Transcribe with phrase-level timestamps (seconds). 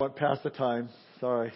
[0.00, 0.88] Went past the time.
[1.20, 1.52] Sorry.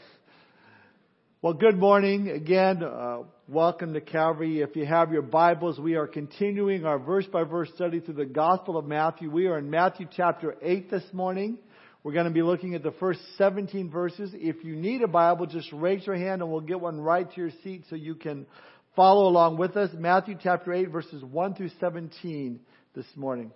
[1.42, 2.84] Well, good morning again.
[2.84, 4.60] Uh, welcome to Calvary.
[4.60, 8.26] If you have your Bibles, we are continuing our verse by verse study through the
[8.26, 9.28] Gospel of Matthew.
[9.28, 11.58] We are in Matthew chapter 8 this morning.
[12.04, 14.30] We're going to be looking at the first 17 verses.
[14.34, 17.40] If you need a Bible, just raise your hand and we'll get one right to
[17.40, 18.46] your seat so you can
[18.94, 19.90] follow along with us.
[19.98, 22.60] Matthew chapter 8 verses 1 through 17
[22.94, 23.50] this morning.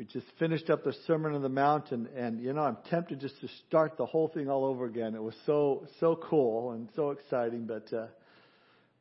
[0.00, 3.20] We just finished up the Sermon on the Mount, and, and you know, I'm tempted
[3.20, 5.14] just to start the whole thing all over again.
[5.14, 8.06] It was so so cool and so exciting, but uh,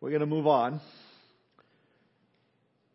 [0.01, 0.81] we're going to move on.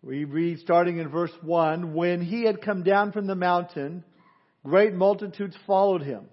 [0.03, 4.05] We read starting in verse 1 When he had come down from the mountain,
[4.67, 6.27] great multitudes followed him.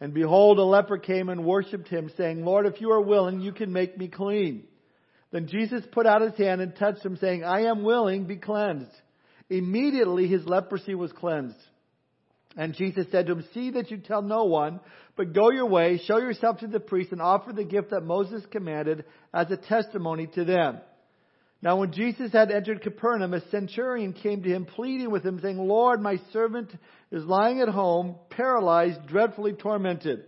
[0.00, 3.50] And behold, a leper came and worshipped him, saying, Lord, if you are willing, you
[3.50, 4.62] can make me clean.
[5.32, 8.94] Then Jesus put out his hand and touched him, saying, I am willing, be cleansed.
[9.50, 11.56] Immediately his leprosy was cleansed.
[12.56, 14.80] And Jesus said to him, See that you tell no one,
[15.16, 18.44] but go your way, show yourself to the priest, and offer the gift that Moses
[18.50, 20.78] commanded as a testimony to them.
[21.62, 25.56] Now when Jesus had entered Capernaum, a centurion came to him, pleading with him, saying,
[25.56, 26.70] Lord, my servant
[27.10, 30.26] is lying at home, paralyzed, dreadfully tormented.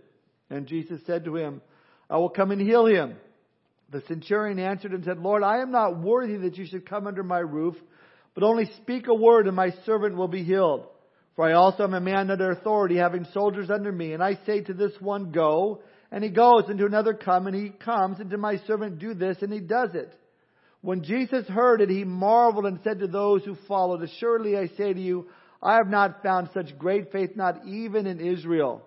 [0.49, 1.61] And Jesus said to him,
[2.09, 3.17] I will come and heal him.
[3.91, 7.23] The centurion answered and said, Lord, I am not worthy that you should come under
[7.23, 7.75] my roof,
[8.37, 10.85] but only speak a word and my servant will be healed.
[11.35, 14.13] For I also am a man under authority, having soldiers under me.
[14.13, 17.55] And I say to this one, go, and he goes, and to another, come, and
[17.55, 20.13] he comes, and to my servant, do this, and he does it.
[20.81, 24.93] When Jesus heard it, he marveled and said to those who followed, Assuredly I say
[24.93, 25.29] to you,
[25.63, 28.83] I have not found such great faith, not even in Israel.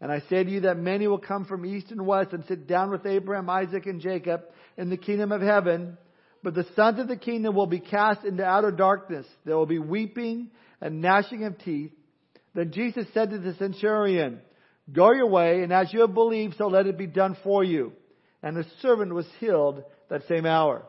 [0.00, 2.66] And I say to you that many will come from east and west and sit
[2.66, 4.44] down with Abraham, Isaac, and Jacob
[4.78, 5.98] in the kingdom of heaven.
[6.46, 9.26] But the sons of the kingdom will be cast into outer darkness.
[9.44, 11.90] There will be weeping and gnashing of teeth.
[12.54, 14.40] Then Jesus said to the centurion,
[14.92, 17.94] Go your way, and as you have believed, so let it be done for you.
[18.44, 20.84] And the servant was healed that same hour.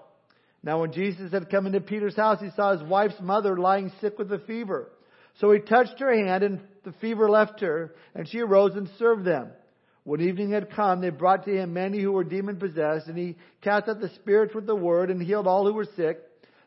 [0.62, 4.20] Now when Jesus had come into Peter's house, he saw his wife's mother lying sick
[4.20, 4.92] with a fever.
[5.40, 9.26] So he touched her hand, and the fever left her, and she arose and served
[9.26, 9.50] them.
[10.07, 13.35] When evening had come, they brought to him many who were demon possessed, and he
[13.62, 16.22] cast out the spirits with the word and healed all who were sick,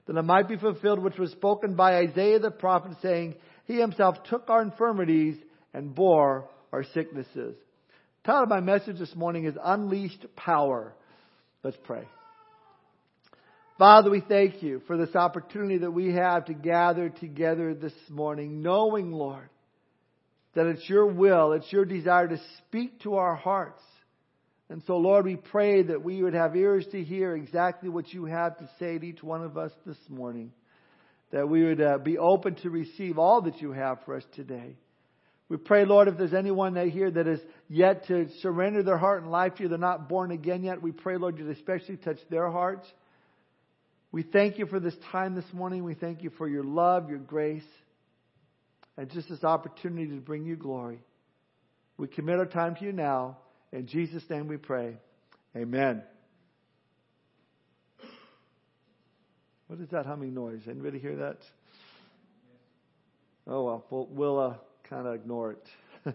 [0.05, 4.17] that it might be fulfilled which was spoken by Isaiah the prophet, saying, He himself
[4.25, 5.39] took our infirmities
[5.73, 7.55] and bore our sicknesses.
[7.55, 10.93] The title of my message this morning is Unleashed Power.
[11.65, 12.07] Let's pray.
[13.79, 18.61] Father, we thank you for this opportunity that we have to gather together this morning,
[18.61, 19.49] knowing, Lord,
[20.55, 23.83] that it's your will, it's your desire to speak to our hearts.
[24.69, 28.25] And so, Lord, we pray that we would have ears to hear exactly what you
[28.27, 30.53] have to say to each one of us this morning.
[31.33, 34.77] That we would uh, be open to receive all that you have for us today.
[35.49, 39.23] We pray, Lord, if there's anyone that here that is yet to surrender their heart
[39.23, 42.19] and life to you, they're not born again yet, we pray, Lord, you'd especially touch
[42.29, 42.87] their hearts.
[44.13, 45.83] We thank you for this time this morning.
[45.83, 47.65] We thank you for your love, your grace
[48.97, 51.01] and just this opportunity to bring you glory.
[51.97, 53.39] We commit our time to you now.
[53.73, 54.97] In Jesus' name we pray.
[55.57, 56.03] Amen.
[59.67, 60.63] What is that humming noise?
[60.69, 61.39] Anybody hear that?
[63.47, 64.55] Oh well, we'll, we'll uh,
[64.89, 66.15] kind of ignore it.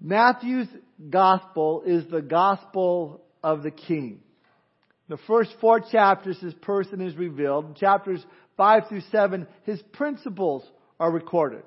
[0.00, 0.68] Matthew's
[1.08, 4.20] gospel is the gospel of the king.
[5.08, 7.76] The first four chapters, his person is revealed.
[7.76, 8.24] Chapters
[8.60, 10.62] 5 through 7, his principles
[11.00, 11.62] are recorded.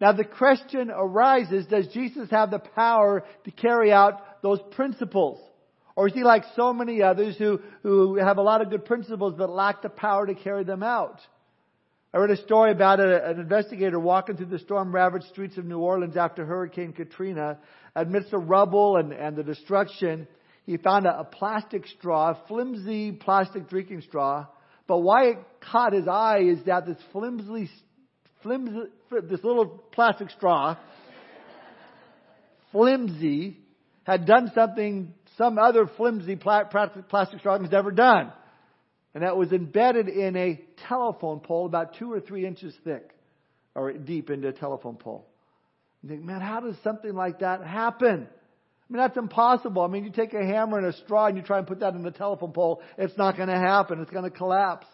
[0.00, 5.40] Now the question arises, does Jesus have the power to carry out those principles?
[5.94, 9.34] Or is he like so many others who, who have a lot of good principles
[9.38, 11.20] but lack the power to carry them out?
[12.12, 15.78] I read a story about a, an investigator walking through the storm-ravaged streets of New
[15.78, 17.58] Orleans after Hurricane Katrina.
[17.94, 20.26] Amidst the rubble and, and the destruction,
[20.66, 24.46] he found a, a plastic straw, a flimsy plastic drinking straw,
[24.86, 27.70] but why it caught his eye is that this flimsy,
[28.42, 30.76] flimsy this little plastic straw,
[32.72, 33.58] flimsy,
[34.04, 38.32] had done something some other flimsy plastic straw has never done.
[39.14, 43.10] And that was embedded in a telephone pole about two or three inches thick,
[43.74, 45.26] or deep into a telephone pole.
[46.02, 48.28] You think, man, how does something like that happen?
[48.88, 49.82] I mean, that's impossible.
[49.82, 51.94] I mean, you take a hammer and a straw and you try and put that
[51.94, 54.00] in the telephone pole, it's not going to happen.
[54.00, 54.86] It's going to collapse.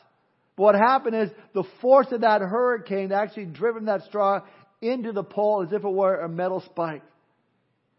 [0.57, 4.43] But what happened is the force of that hurricane actually driven that straw
[4.81, 7.03] into the pole as if it were a metal spike.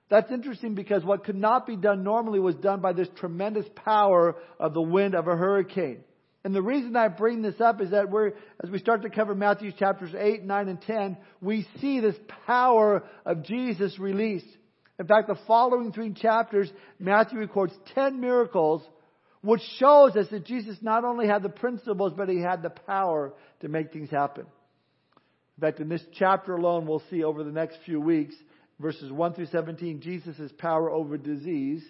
[0.10, 4.36] That's interesting because what could not be done normally was done by this tremendous power
[4.60, 6.04] of the wind of a hurricane.
[6.44, 8.34] And the reason I bring this up is that we're,
[8.64, 12.16] as we start to cover Matthew chapters 8, 9, and 10, we see this
[12.46, 14.48] power of Jesus released.
[15.01, 18.83] In fact, the following three chapters, Matthew records 10 miracles,
[19.42, 23.33] which shows us that Jesus not only had the principles, but he had the power
[23.62, 24.45] to make things happen.
[25.57, 28.36] In fact, in this chapter alone, we'll see over the next few weeks,
[28.80, 31.83] verses 1 through 17, Jesus' power over disease.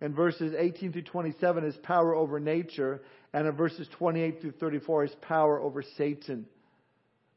[0.00, 3.02] And verses 18 through 27, his power over nature.
[3.34, 6.46] And in verses 28 through 34, his power over Satan.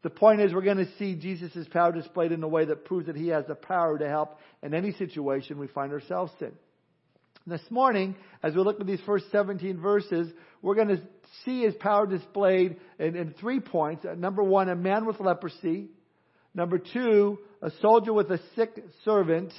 [0.01, 3.07] The point is, we're going to see Jesus' power displayed in a way that proves
[3.07, 6.51] that he has the power to help in any situation we find ourselves in.
[7.46, 10.31] This morning, as we look at these first 17 verses,
[10.62, 11.01] we're going to
[11.44, 14.06] see his power displayed in, in three points.
[14.06, 15.88] Uh, number one, a man with leprosy.
[16.54, 19.51] Number two, a soldier with a sick servant.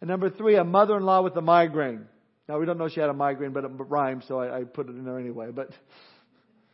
[0.00, 2.06] And number three, a mother-in-law with a migraine.
[2.48, 4.88] Now we don't know she had a migraine, but it rhymes, so I, I put
[4.88, 5.48] it in there anyway.
[5.54, 5.70] But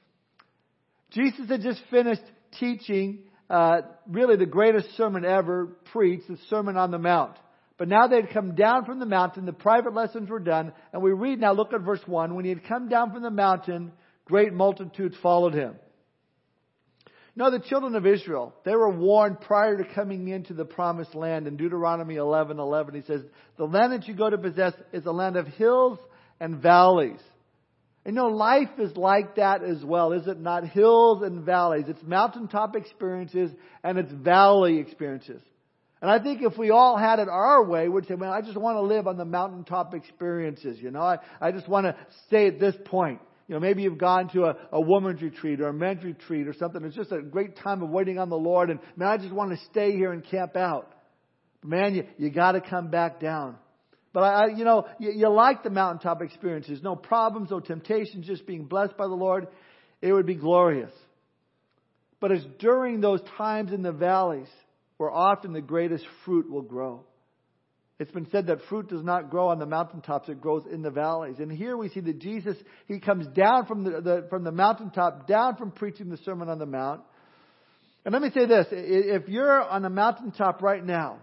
[1.13, 2.23] Jesus had just finished
[2.59, 7.37] teaching uh, really the greatest sermon ever preached, the Sermon on the Mount.
[7.79, 11.03] But now they had come down from the mountain, the private lessons were done, and
[11.03, 12.35] we read now, look at verse 1.
[12.35, 13.93] When he had come down from the mountain,
[14.25, 15.75] great multitudes followed him.
[17.35, 21.47] Now the children of Israel, they were warned prior to coming into the promised land.
[21.47, 23.23] In Deuteronomy 11, 11, he says,
[23.57, 25.99] the land that you go to possess is a land of hills
[26.39, 27.21] and valleys.
[28.05, 30.67] And you know, life is like that as well, is it not?
[30.67, 31.85] Hills and valleys.
[31.87, 33.51] It's mountaintop experiences
[33.85, 35.43] and it's valley experiences.
[36.01, 38.57] And I think if we all had it our way, we'd say, man, I just
[38.57, 41.03] want to live on the mountaintop experiences, you know.
[41.03, 43.21] I, I just want to stay at this point.
[43.49, 46.55] You know, maybe you've gone to a, a woman's retreat or a men's retreat or
[46.55, 46.83] something.
[46.85, 49.51] It's just a great time of waiting on the Lord and man, I just want
[49.51, 50.95] to stay here and camp out.
[51.63, 53.57] Man, you, you gotta come back down.
[54.13, 56.81] But I, you know, you, you like the mountaintop experiences.
[56.83, 59.49] No problems, no temptations, just being blessed by the Lord.
[60.03, 60.93] It would be glorious.
[62.21, 64.49] But it's during those times in the valleys
[64.97, 67.05] where often the greatest fruit will grow.
[67.99, 70.91] It's been said that fruit does not grow on the mountaintops, it grows in the
[70.91, 71.37] valleys.
[71.39, 75.27] And here we see that Jesus, he comes down from the, the, from the mountaintop,
[75.27, 77.03] down from preaching the Sermon on the Mount.
[78.05, 81.19] And let me say this, if you're on a mountaintop right now,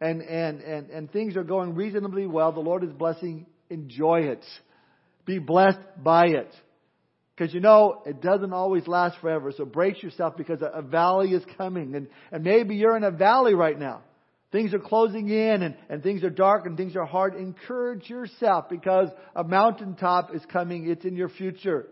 [0.00, 4.44] and, and, and, and things are going reasonably well, the Lord is blessing, enjoy it.
[5.26, 6.54] Be blessed by it.
[7.36, 9.52] Because you know, it doesn't always last forever.
[9.56, 11.94] So brace yourself because a, valley is coming.
[11.94, 14.02] And, and maybe you're in a valley right now.
[14.50, 17.34] Things are closing in and, and things are dark and things are hard.
[17.34, 20.88] Encourage yourself because a mountaintop is coming.
[20.88, 21.86] It's in your future.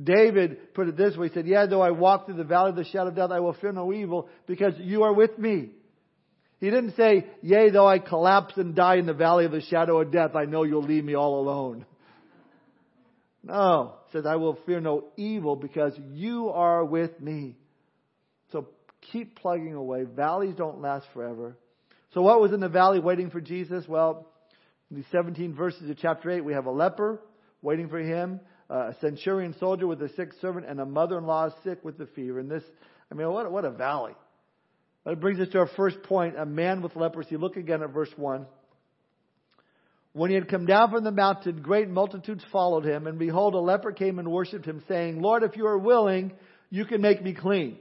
[0.00, 1.28] David put it this way.
[1.28, 3.40] He said, Yeah, though I walk through the valley of the shadow of death, I
[3.40, 5.70] will fear no evil because you are with me.
[6.66, 10.00] He didn't say, Yea, though I collapse and die in the valley of the shadow
[10.00, 11.86] of death, I know you'll leave me all alone.
[13.44, 13.94] No.
[14.06, 17.54] He says, I will fear no evil because you are with me.
[18.50, 18.66] So
[19.12, 20.06] keep plugging away.
[20.12, 21.56] Valleys don't last forever.
[22.14, 23.86] So what was in the valley waiting for Jesus?
[23.86, 24.26] Well,
[24.90, 27.20] in these 17 verses of chapter 8, we have a leper
[27.62, 31.96] waiting for him, a centurion soldier with a sick servant, and a mother-in-law sick with
[31.96, 32.40] the fever.
[32.40, 32.64] And this,
[33.12, 34.14] I mean, what, what a valley.
[35.06, 37.36] That brings us to our first point, a man with leprosy.
[37.36, 38.44] Look again at verse 1.
[40.14, 43.58] When he had come down from the mountain, great multitudes followed him, and behold, a
[43.58, 46.32] leper came and worshipped him, saying, Lord, if you are willing,
[46.70, 47.78] you can make me clean.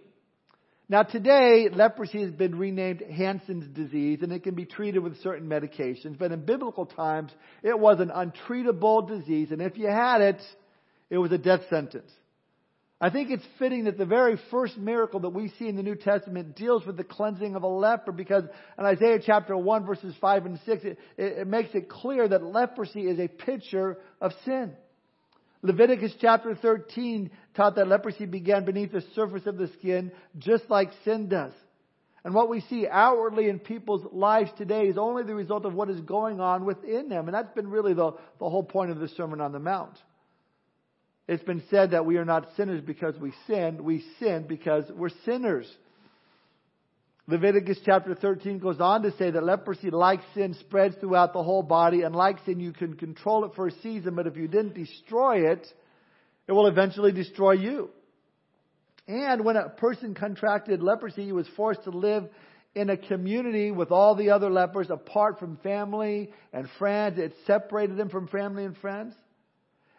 [0.88, 5.50] Now today, leprosy has been renamed Hansen's disease, and it can be treated with certain
[5.50, 7.32] medications, but in biblical times,
[7.64, 10.42] it was an untreatable disease, and if you had it,
[11.10, 12.12] it was a death sentence.
[13.06, 15.94] I think it's fitting that the very first miracle that we see in the New
[15.94, 18.46] Testament deals with the cleansing of a leper because
[18.80, 23.02] in Isaiah chapter 1 verses 5 and 6, it, it makes it clear that leprosy
[23.02, 24.74] is a picture of sin.
[25.62, 30.90] Leviticus chapter 13 taught that leprosy began beneath the surface of the skin just like
[31.04, 31.54] sin does.
[32.24, 35.92] And what we see outwardly in people's lives today is only the result of what
[35.92, 37.28] is going on within them.
[37.28, 39.96] And that's been really the, the whole point of the Sermon on the Mount.
[41.28, 43.84] It's been said that we are not sinners because we sin.
[43.84, 45.68] We sin because we're sinners.
[47.28, 51.64] Leviticus chapter 13 goes on to say that leprosy, like sin, spreads throughout the whole
[51.64, 52.04] body.
[52.04, 55.52] And like sin, you can control it for a season, but if you didn't destroy
[55.52, 55.66] it,
[56.48, 57.90] it will eventually destroy you.
[59.08, 62.26] And when a person contracted leprosy, he was forced to live
[62.76, 67.18] in a community with all the other lepers apart from family and friends.
[67.18, 69.16] It separated them from family and friends.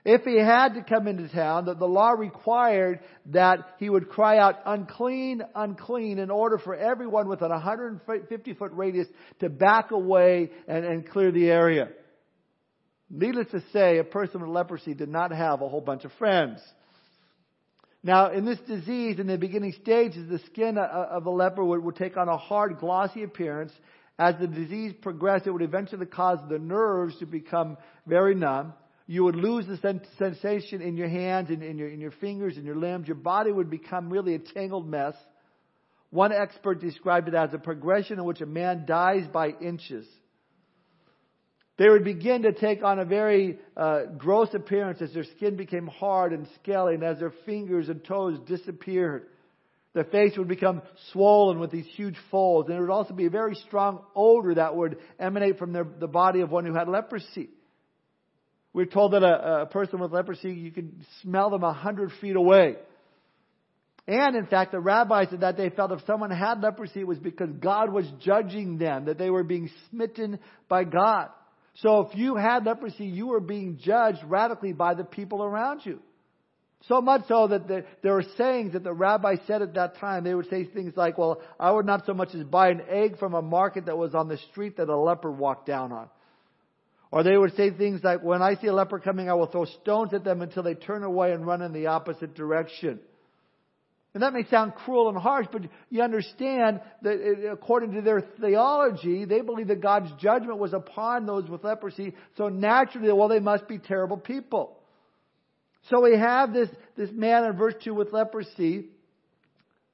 [0.08, 3.00] If he had to come into town, that the law required
[3.32, 8.70] that he would cry out, unclean, unclean, in order for everyone within a 150 foot
[8.72, 9.08] radius
[9.40, 11.88] to back away and, and clear the area.
[13.10, 16.60] Needless to say, a person with leprosy did not have a whole bunch of friends.
[18.04, 21.64] Now, in this disease, in the beginning stages, the skin uh, uh, of a leper
[21.64, 23.72] would, would take on a hard, glossy appearance.
[24.20, 28.72] As the disease progressed, it would eventually cause the nerves to become very numb.
[29.06, 32.66] You would lose the sensation in your hands and in your, in your fingers and
[32.66, 33.06] your limbs.
[33.06, 35.14] Your body would become really a tangled mess.
[36.10, 40.06] One expert described it as a progression in which a man dies by inches.
[41.78, 45.86] They would begin to take on a very uh, gross appearance as their skin became
[45.86, 49.26] hard and scaly and as their fingers and toes disappeared.
[49.92, 50.82] Their face would become
[51.12, 54.74] swollen with these huge folds and there would also be a very strong odor that
[54.74, 57.50] would emanate from their, the body of one who had leprosy.
[58.76, 60.92] We're told that a, a person with leprosy, you could
[61.22, 62.76] smell them a hundred feet away.
[64.06, 67.18] And in fact, the rabbis at that day felt if someone had leprosy, it was
[67.18, 71.30] because God was judging them, that they were being smitten by God.
[71.76, 76.00] So if you had leprosy, you were being judged radically by the people around you.
[76.86, 80.22] So much so that the, there were sayings that the rabbi said at that time.
[80.22, 83.18] They would say things like, well, I would not so much as buy an egg
[83.18, 86.10] from a market that was on the street that a leper walked down on.
[87.16, 89.64] Or they would say things like, when I see a leper coming, I will throw
[89.64, 93.00] stones at them until they turn away and run in the opposite direction.
[94.12, 98.20] And that may sound cruel and harsh, but you understand that uh, according to their
[98.20, 102.12] theology, they believe that God's judgment was upon those with leprosy.
[102.36, 104.76] So naturally, well, they must be terrible people.
[105.88, 106.68] So we have this,
[106.98, 108.90] this man in verse 2 with leprosy,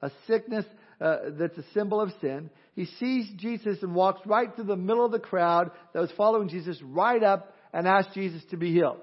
[0.01, 0.65] a sickness
[1.03, 2.49] uh, that's a symbol of sin.
[2.77, 6.49] He sees Jesus and walks right through the middle of the crowd that was following
[6.49, 9.01] Jesus right up and asks Jesus to be healed.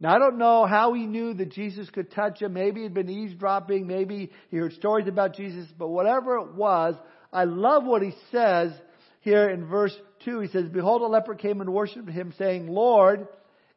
[0.00, 2.52] Now I don't know how he knew that Jesus could touch him.
[2.52, 3.86] Maybe he'd been eavesdropping.
[3.86, 5.66] Maybe he heard stories about Jesus.
[5.76, 6.94] But whatever it was,
[7.32, 8.72] I love what he says
[9.20, 10.40] here in verse 2.
[10.40, 13.26] He says, Behold, a leper came and worshipped him saying, Lord,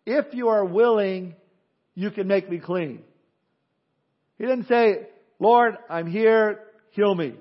[0.05, 1.35] if you are willing,
[1.95, 3.01] you can make me clean.
[4.37, 5.07] He didn't say,
[5.39, 6.59] Lord, I'm here,
[6.91, 7.33] heal me.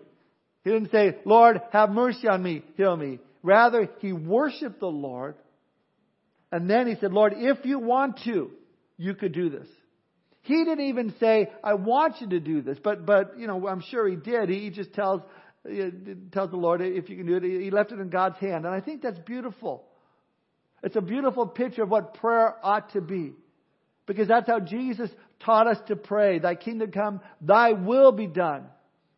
[0.65, 3.19] He didn't say, Lord, have mercy on me, heal me.
[3.43, 5.37] Rather, he worshiped the Lord.
[6.53, 8.51] And then he said, Lord, if you want to,
[8.99, 9.69] you could do this.
[10.43, 12.79] He didn't even say, I want you to do this.
[12.83, 14.49] But, but, you know, I'm sure he did.
[14.49, 15.23] He just tells,
[16.33, 17.43] tells the Lord if you can do it.
[17.43, 18.67] He left it in God's hand.
[18.67, 19.85] And I think that's beautiful.
[20.83, 23.33] It's a beautiful picture of what prayer ought to be.
[24.07, 25.11] Because that's how Jesus
[25.45, 26.39] taught us to pray.
[26.39, 28.65] Thy kingdom come, thy will be done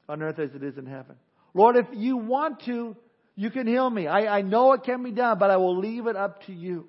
[0.08, 1.16] on earth as it is in heaven.
[1.54, 2.97] Lord, if you want to,
[3.37, 4.06] you can heal me.
[4.06, 6.87] I, I know it can be done, but I will leave it up to you.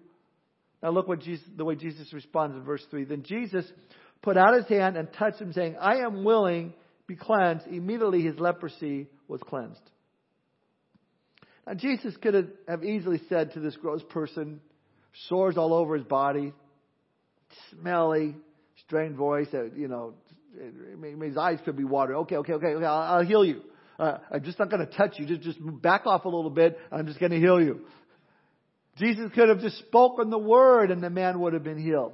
[0.81, 3.05] Now look what Jesus, the way Jesus responds in verse 3.
[3.05, 3.65] Then Jesus
[4.21, 6.73] put out his hand and touched him saying, I am willing,
[7.07, 7.67] be cleansed.
[7.67, 9.81] Immediately his leprosy was cleansed.
[11.65, 14.59] Now Jesus could have easily said to this gross person,
[15.29, 16.53] sores all over his body,
[17.71, 18.35] smelly,
[18.85, 20.15] strained voice, you know,
[21.21, 22.15] his eyes could be watery.
[22.15, 23.61] Okay, okay, okay, okay, I'll, I'll heal you.
[24.03, 25.25] Uh, I'm just not going to touch you.
[25.25, 26.77] Just, just back off a little bit.
[26.91, 27.85] I'm just going to heal you.
[28.97, 32.13] Jesus could have just spoken the word and the man would have been healed.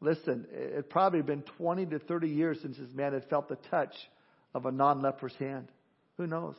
[0.00, 3.92] Listen, it probably been 20 to 30 years since this man had felt the touch
[4.54, 5.68] of a non-leper's hand.
[6.16, 6.54] Who knows?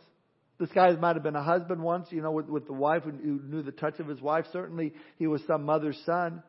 [0.60, 3.10] This guy might have been a husband once, you know, with, with the wife who,
[3.10, 4.46] who knew the touch of his wife.
[4.54, 6.44] Certainly he was some mother's son.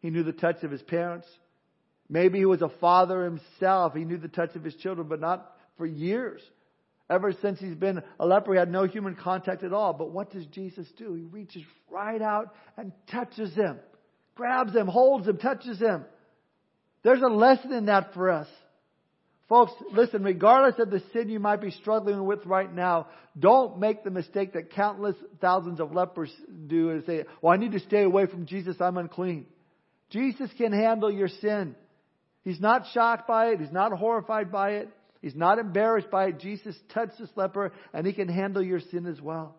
[0.00, 1.26] He knew the touch of his parents.
[2.08, 3.94] Maybe he was a father himself.
[3.94, 6.42] He knew the touch of his children, but not for years.
[7.08, 9.92] Ever since he's been a leper, he had no human contact at all.
[9.92, 11.14] But what does Jesus do?
[11.14, 13.78] He reaches right out and touches him,
[14.34, 16.04] grabs him, holds him, touches him.
[17.04, 18.48] There's a lesson in that for us.
[19.48, 23.06] Folks, listen, regardless of the sin you might be struggling with right now,
[23.38, 26.32] don't make the mistake that countless thousands of lepers
[26.66, 29.46] do and say, well, I need to stay away from Jesus, I'm unclean.
[30.10, 31.76] Jesus can handle your sin.
[32.42, 33.60] He's not shocked by it.
[33.60, 34.88] He's not horrified by it.
[35.26, 36.38] He's not embarrassed by it.
[36.38, 39.56] Jesus touched this leper and he can handle your sin as well.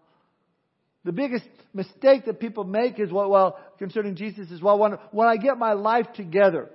[1.03, 1.43] The biggest
[1.73, 5.57] mistake that people make is well, well concerning Jesus is well when when I get
[5.57, 6.69] my life together,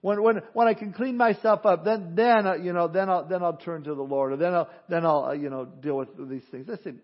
[0.00, 3.28] when when when I can clean myself up, then then uh, you know then I'll
[3.28, 5.98] then I'll turn to the Lord, or then I'll then I'll uh, you know deal
[5.98, 6.66] with these things.
[6.66, 7.00] Listen,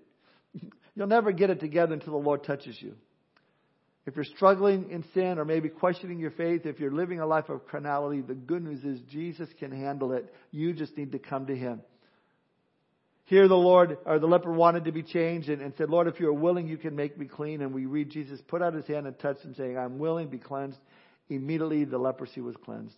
[0.95, 2.95] you'll never get it together until the Lord touches you.
[4.09, 7.51] If you're struggling in sin or maybe questioning your faith, if you're living a life
[7.51, 10.33] of carnality, the good news is Jesus can handle it.
[10.51, 11.83] You just need to come to Him.
[13.27, 16.21] Here the Lord, or the leper wanted to be changed and, and said, Lord, if
[16.21, 17.61] you are willing, you can make me clean.
[17.61, 20.31] And we read Jesus put out his hand and touched him saying, I'm willing, to
[20.31, 20.79] be cleansed.
[21.29, 22.97] Immediately the leprosy was cleansed.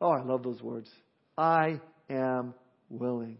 [0.00, 0.90] Oh, I love those words.
[1.38, 1.80] I
[2.10, 2.54] am
[2.88, 3.38] willing.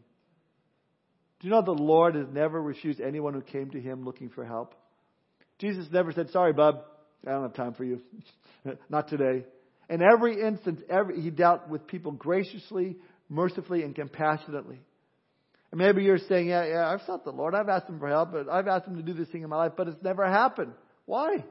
[1.40, 4.44] Do you know the Lord has never refused anyone who came to him looking for
[4.44, 4.76] help?
[5.64, 6.82] Jesus never said, Sorry, bub,
[7.26, 8.02] I don't have time for you.
[8.90, 9.46] Not today.
[9.88, 12.96] In every instance, every, he dealt with people graciously,
[13.30, 14.80] mercifully, and compassionately.
[15.70, 17.54] And maybe you're saying, Yeah, yeah, I've sought the Lord.
[17.54, 19.56] I've asked him for help, but I've asked him to do this thing in my
[19.56, 20.72] life, but it's never happened.
[21.06, 21.42] Why?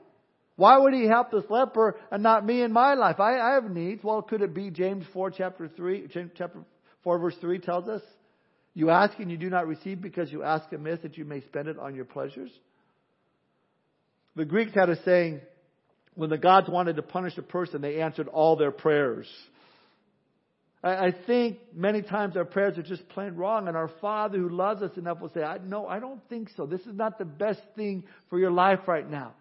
[0.57, 3.19] Why would he help this leper and not me in my life?
[3.19, 4.03] I, I have needs.
[4.03, 6.59] Well, could it be James 4 chapter 3, chapter
[7.03, 8.03] 4 verse 3 tells us?
[8.75, 11.67] You ask and you do not receive because you ask amiss that you may spend
[11.67, 12.51] it on your pleasures?
[14.35, 15.41] The Greeks had a saying,
[16.15, 19.27] when the gods wanted to punish a person, they answered all their prayers.
[20.83, 24.49] I, I think many times our prayers are just plain wrong, and our Father who
[24.49, 26.65] loves us enough will say, I, No, I don't think so.
[26.65, 29.33] This is not the best thing for your life right now.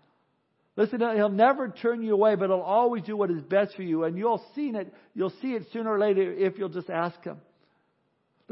[0.74, 4.04] Listen, he'll never turn you away, but he'll always do what is best for you,
[4.04, 4.92] and you'll see it.
[5.14, 7.38] You'll see it sooner or later if you'll just ask him.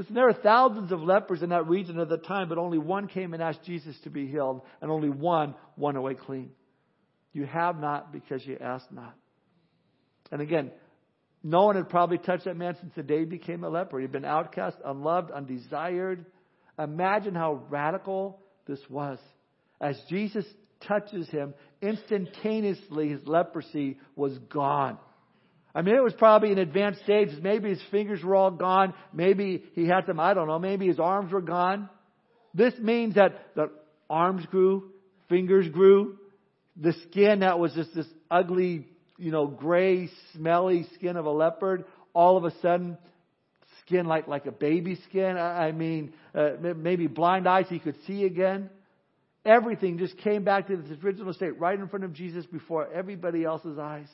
[0.00, 3.06] Listen, there are thousands of lepers in that region at the time, but only one
[3.06, 6.52] came and asked Jesus to be healed, and only one went away clean.
[7.34, 9.14] You have not because you ask not.
[10.32, 10.70] And again,
[11.42, 14.00] no one had probably touched that man since the day he became a leper.
[14.00, 16.24] He'd been outcast, unloved, undesired.
[16.78, 19.18] Imagine how radical this was.
[19.82, 20.46] As Jesus
[20.88, 21.52] touches him,
[21.82, 24.96] instantaneously his leprosy was gone.
[25.74, 27.38] I mean, it was probably in advanced stages.
[27.40, 28.92] Maybe his fingers were all gone.
[29.12, 31.88] Maybe he had some, I don't know, maybe his arms were gone.
[32.54, 33.70] This means that the
[34.08, 34.90] arms grew,
[35.28, 36.18] fingers grew,
[36.76, 38.86] the skin that was just this ugly,
[39.18, 41.84] you know, gray, smelly skin of a leopard,
[42.14, 42.98] all of a sudden,
[43.86, 45.36] skin like, like a baby skin.
[45.36, 48.70] I, I mean, uh, maybe blind eyes he could see again.
[49.44, 53.44] Everything just came back to its original state right in front of Jesus before everybody
[53.44, 54.08] else's eyes.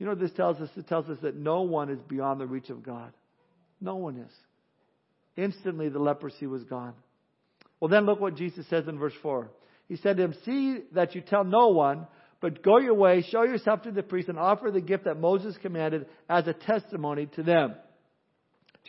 [0.00, 0.70] You know what this tells us?
[0.76, 3.12] It tells us that no one is beyond the reach of God.
[3.82, 4.32] No one is.
[5.36, 6.94] Instantly the leprosy was gone.
[7.78, 9.50] Well, then look what Jesus says in verse 4.
[9.88, 12.06] He said to him, See that you tell no one,
[12.40, 15.54] but go your way, show yourself to the priest, and offer the gift that Moses
[15.60, 17.74] commanded as a testimony to them.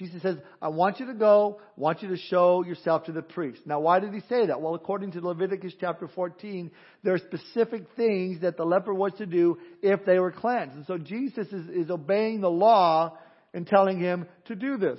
[0.01, 3.21] Jesus says, I want you to go, I want you to show yourself to the
[3.21, 3.61] priest.
[3.67, 4.59] Now, why did he say that?
[4.59, 6.71] Well, according to Leviticus chapter 14,
[7.03, 10.75] there are specific things that the leper was to do if they were cleansed.
[10.75, 13.15] And so Jesus is, is obeying the law
[13.53, 14.97] and telling him to do this.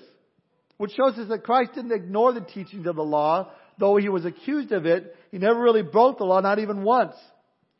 [0.76, 4.24] Which shows us that Christ didn't ignore the teachings of the law, though he was
[4.24, 5.16] accused of it.
[5.32, 7.16] He never really broke the law, not even once.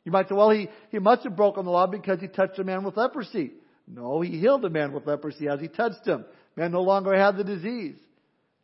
[0.03, 2.65] You might say, well, he, he must have broken the law because he touched a
[2.65, 3.53] man with leprosy.
[3.87, 6.25] No, he healed a man with leprosy as he touched him.
[6.55, 7.95] Man no longer had the disease.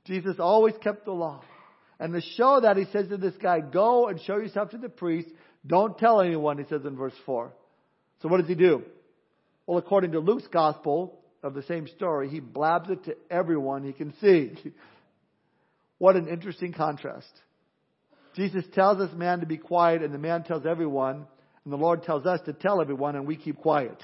[0.05, 1.41] Jesus always kept the law.
[1.99, 4.89] And to show that, he says to this guy, go and show yourself to the
[4.89, 5.27] priest.
[5.65, 7.51] Don't tell anyone, he says in verse 4.
[8.21, 8.83] So what does he do?
[9.67, 13.93] Well, according to Luke's gospel of the same story, he blabs it to everyone he
[13.93, 14.53] can see.
[15.97, 17.29] what an interesting contrast.
[18.35, 21.25] Jesus tells this man to be quiet, and the man tells everyone,
[21.63, 23.97] and the Lord tells us to tell everyone, and we keep quiet.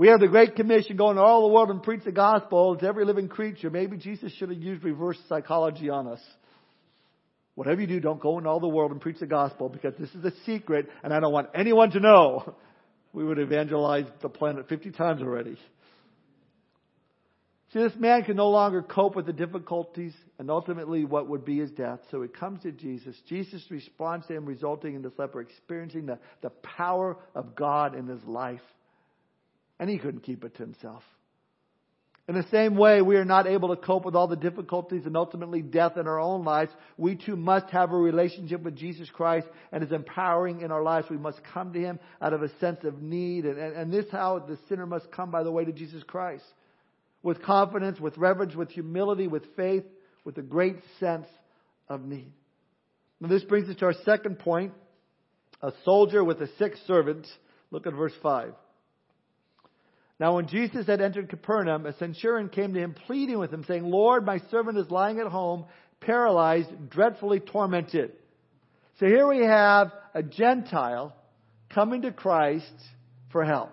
[0.00, 2.86] We have the Great Commission going to all the world and preach the gospel to
[2.86, 3.68] every living creature.
[3.68, 6.22] Maybe Jesus should have used reverse psychology on us.
[7.54, 10.08] Whatever you do, don't go into all the world and preach the gospel because this
[10.14, 12.54] is a secret and I don't want anyone to know.
[13.12, 15.56] We would evangelize the planet 50 times already.
[17.72, 21.58] See, this man can no longer cope with the difficulties and ultimately what would be
[21.58, 21.98] his death.
[22.12, 23.16] So he comes to Jesus.
[23.28, 28.06] Jesus responds to him, resulting in this leper experiencing the, the power of God in
[28.06, 28.62] his life
[29.80, 31.02] and he couldn't keep it to himself.
[32.28, 35.16] In the same way, we are not able to cope with all the difficulties and
[35.16, 36.70] ultimately death in our own lives.
[36.96, 41.08] We too must have a relationship with Jesus Christ and His empowering in our lives.
[41.10, 43.46] We must come to Him out of a sense of need.
[43.46, 46.44] And, and, and this how the sinner must come by the way to Jesus Christ.
[47.24, 49.84] With confidence, with reverence, with humility, with faith,
[50.24, 51.26] with a great sense
[51.88, 52.32] of need.
[53.18, 54.72] Now this brings us to our second point.
[55.62, 57.26] A soldier with a sick servant.
[57.72, 58.52] Look at verse 5.
[60.20, 63.84] Now, when Jesus had entered Capernaum, a centurion came to him pleading with him, saying,
[63.84, 65.64] Lord, my servant is lying at home,
[66.00, 68.12] paralyzed, dreadfully tormented.
[68.98, 71.16] So here we have a Gentile
[71.70, 72.66] coming to Christ
[73.32, 73.70] for help.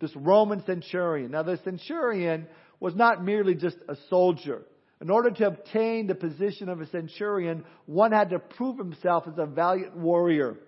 [0.00, 1.32] This Roman centurion.
[1.32, 2.46] Now, the centurion
[2.78, 4.62] was not merely just a soldier.
[5.00, 9.34] In order to obtain the position of a centurion, one had to prove himself as
[9.36, 10.58] a valiant warrior.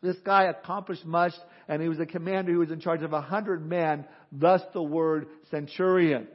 [0.00, 1.32] This guy accomplished much,
[1.66, 4.04] and he was a commander who was in charge of a hundred men,
[4.40, 6.28] thus the word centurion.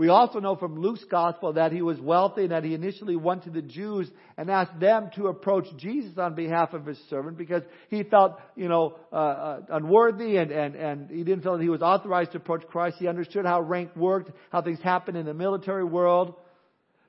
[0.00, 3.44] We also know from Luke's gospel that he was wealthy and that he initially went
[3.44, 7.62] to the Jews and asked them to approach Jesus on behalf of his servant because
[7.90, 11.68] he felt, you know, uh, uh, unworthy and, and, and he didn't feel that he
[11.68, 12.96] was authorized to approach Christ.
[12.98, 16.34] He understood how rank worked, how things happened in the military world.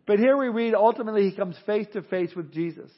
[0.06, 2.92] But here we read ultimately he comes face to face with Jesus.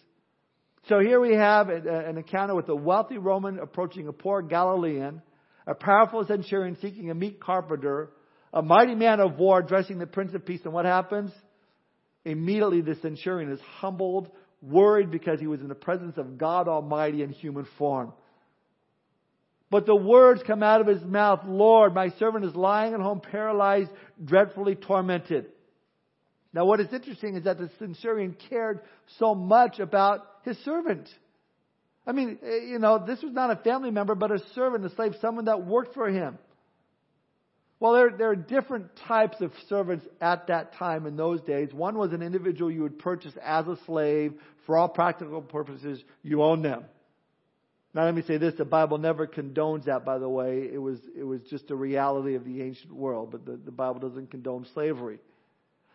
[0.90, 5.22] So here we have an encounter with a wealthy Roman approaching a poor Galilean,
[5.66, 8.10] a powerful centurion seeking a meek carpenter,
[8.54, 10.62] a mighty man of war addressing the Prince of Peace.
[10.64, 11.32] And what happens?
[12.26, 14.30] Immediately the centurion is humbled,
[14.62, 18.14] worried because he was in the presence of God Almighty in human form.
[19.70, 23.22] But the words come out of his mouth, Lord, my servant is lying at home
[23.22, 23.90] paralyzed,
[24.24, 25.48] dreadfully tormented.
[26.54, 28.82] Now, what is interesting is that the centurion cared
[29.18, 31.10] so much about his servant.
[32.06, 34.90] I mean, eh, you know, this was not a family member, but a servant, a
[34.96, 36.38] slave, someone that worked for him.
[37.80, 41.74] Well, there, there are different types of servants at that time in those days.
[41.74, 44.34] One was an individual you would purchase as a slave.
[44.66, 46.86] For all practical purposes, you own them.
[47.94, 50.06] Now, let me say this: the Bible never condones that.
[50.06, 53.32] By the way, it was it was just a reality of the ancient world.
[53.32, 55.20] But the, the Bible doesn't condone slavery.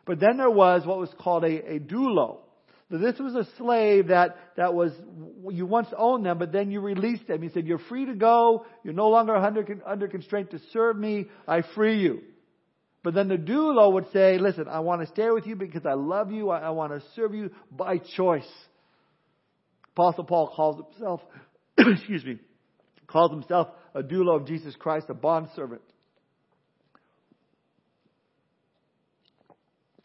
[0.05, 2.41] But then there was what was called a, a doulo.
[2.91, 4.93] This was a slave that, that was,
[5.51, 7.43] you once owned them, but then you released them.
[7.43, 8.65] He said, you're free to go.
[8.83, 11.27] You're no longer under, under constraint to serve me.
[11.47, 12.23] I free you.
[13.03, 15.95] But then the doulo would say, listen, I want to stay with you because I
[15.95, 16.49] love you.
[16.49, 18.49] I, I want to serve you by choice.
[19.95, 21.21] Apostle Paul calls himself,
[21.79, 22.39] excuse me,
[23.07, 25.83] calls himself a doulo of Jesus Christ, a bondservant.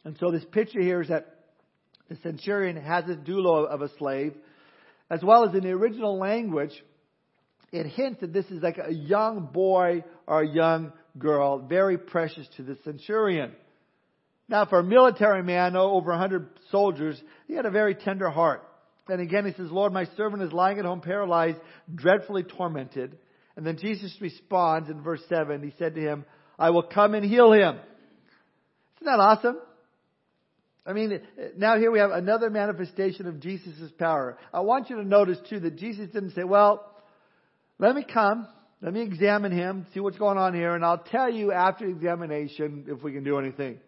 [0.03, 1.32] And so this picture here is that
[2.13, 4.34] the centurion has a doulo of a slave,
[5.10, 6.73] as well as in the original language,
[7.71, 12.47] it hints that this is like a young boy or a young girl, very precious
[12.58, 13.52] to the centurion.
[14.47, 18.67] Now, for a military man, over 100 soldiers, he had a very tender heart.
[19.08, 21.58] And again, he says, Lord, my servant is lying at home paralyzed,
[21.93, 23.17] dreadfully tormented.
[23.56, 25.63] And then Jesus responds in verse 7.
[25.63, 26.26] He said to him,
[26.60, 27.80] I will come and heal him.
[28.97, 29.58] Isn't that awesome?
[30.85, 34.37] I mean, uh, now here we have another manifestation of Jesus' power.
[34.53, 36.91] I want you to notice too that Jesus didn't say, well,
[37.79, 38.47] let me come,
[38.81, 42.85] let me examine him, see what's going on here, and I'll tell you after examination
[42.87, 43.79] if we can do anything.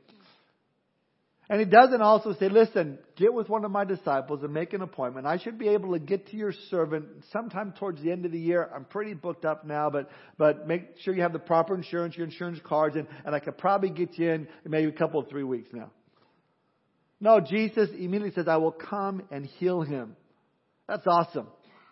[1.47, 4.81] And he doesn't also say, listen, get with one of my disciples and make an
[4.81, 5.27] appointment.
[5.27, 8.39] I should be able to get to your servant sometime towards the end of the
[8.39, 8.67] year.
[8.73, 12.25] I'm pretty booked up now, but, but make sure you have the proper insurance, your
[12.25, 15.43] insurance cards, and, and I could probably get you in maybe a couple of three
[15.43, 15.91] weeks now.
[17.19, 20.15] No, Jesus immediately says, I will come and heal him.
[20.87, 21.47] That's awesome.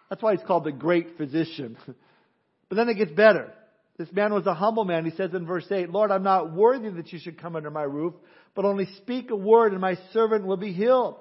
[0.09, 1.77] That's why he's called the great physician.
[2.69, 3.51] but then it gets better.
[3.97, 5.05] This man was a humble man.
[5.05, 7.83] He says in verse 8, Lord, I'm not worthy that you should come under my
[7.83, 8.13] roof,
[8.55, 11.15] but only speak a word and my servant will be healed.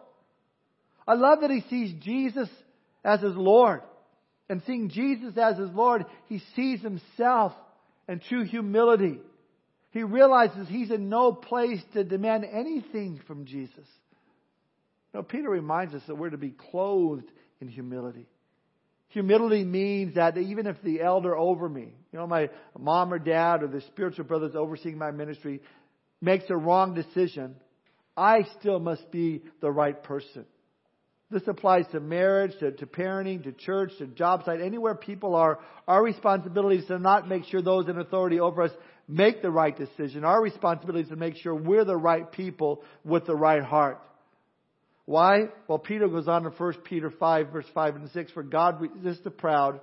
[1.07, 2.49] I love that he sees Jesus
[3.05, 3.83] as his Lord.
[4.49, 7.53] And seeing Jesus as his Lord, he sees himself
[8.09, 9.19] in true humility.
[9.93, 13.87] He realizes he's in no place to demand anything from Jesus.
[15.15, 18.27] Now, Peter reminds us that we're to be clothed in humility.
[19.09, 23.63] Humility means that even if the elder over me, you know, my mom or dad
[23.63, 25.61] or the spiritual brothers overseeing my ministry
[26.23, 27.55] makes a wrong decision,
[28.17, 30.47] I still must be the right person.
[31.31, 35.59] This applies to marriage, to, to parenting, to church, to job site, anywhere people are.
[35.89, 38.71] Our responsibility is to not make sure those in authority over us
[39.09, 40.25] make the right decision.
[40.25, 44.01] Our responsibility is to make sure we're the right people with the right heart.
[45.05, 45.49] Why?
[45.67, 48.33] Well, Peter goes on to 1 Peter 5, verse 5 and 6.
[48.33, 49.81] For God resists the proud,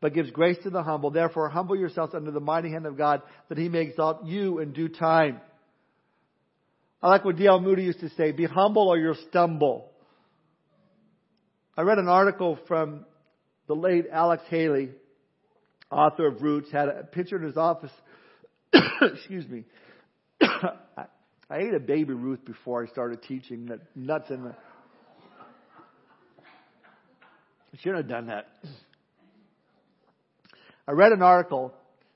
[0.00, 1.10] but gives grace to the humble.
[1.10, 4.72] Therefore, humble yourselves under the mighty hand of God, that he may exalt you in
[4.72, 5.40] due time.
[7.02, 7.60] I like what D.L.
[7.60, 9.90] Moody used to say, be humble or you'll stumble.
[11.76, 13.06] I read an article from
[13.66, 14.90] the late Alex Haley
[15.90, 17.90] author of Roots, had a picture in his office.
[19.02, 19.64] Excuse me.
[20.40, 21.04] I,
[21.48, 23.66] I ate a Baby Ruth before I started teaching.
[23.66, 24.54] That nuts in the.
[27.72, 28.48] I shouldn't have done that.
[30.86, 31.72] I read an article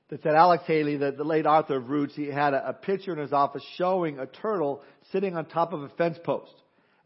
[0.09, 3.13] that said Alex Haley, the, the late author of Roots, he had a, a picture
[3.13, 6.53] in his office showing a turtle sitting on top of a fence post.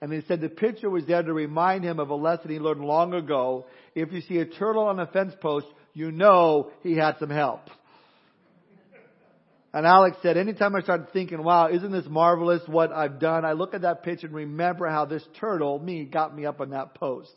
[0.02, 2.82] And he said the picture was there to remind him of a lesson he learned
[2.82, 3.66] long ago.
[3.96, 5.68] If you see a turtle on a fence post,
[6.00, 7.60] you know he had some help.
[9.74, 13.44] And Alex said, anytime I start thinking, wow, isn't this marvelous what I've done?
[13.44, 16.70] I look at that picture and remember how this turtle, me, got me up on
[16.72, 17.34] that post.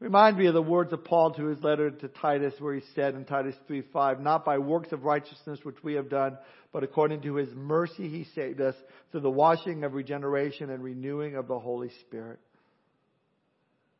[0.00, 3.14] Remind me of the words of Paul to his letter to Titus where he said
[3.14, 6.38] in Titus 3 5, Not by works of righteousness which we have done,
[6.72, 8.74] but according to his mercy he saved us
[9.12, 12.38] through the washing of regeneration and renewing of the Holy Spirit.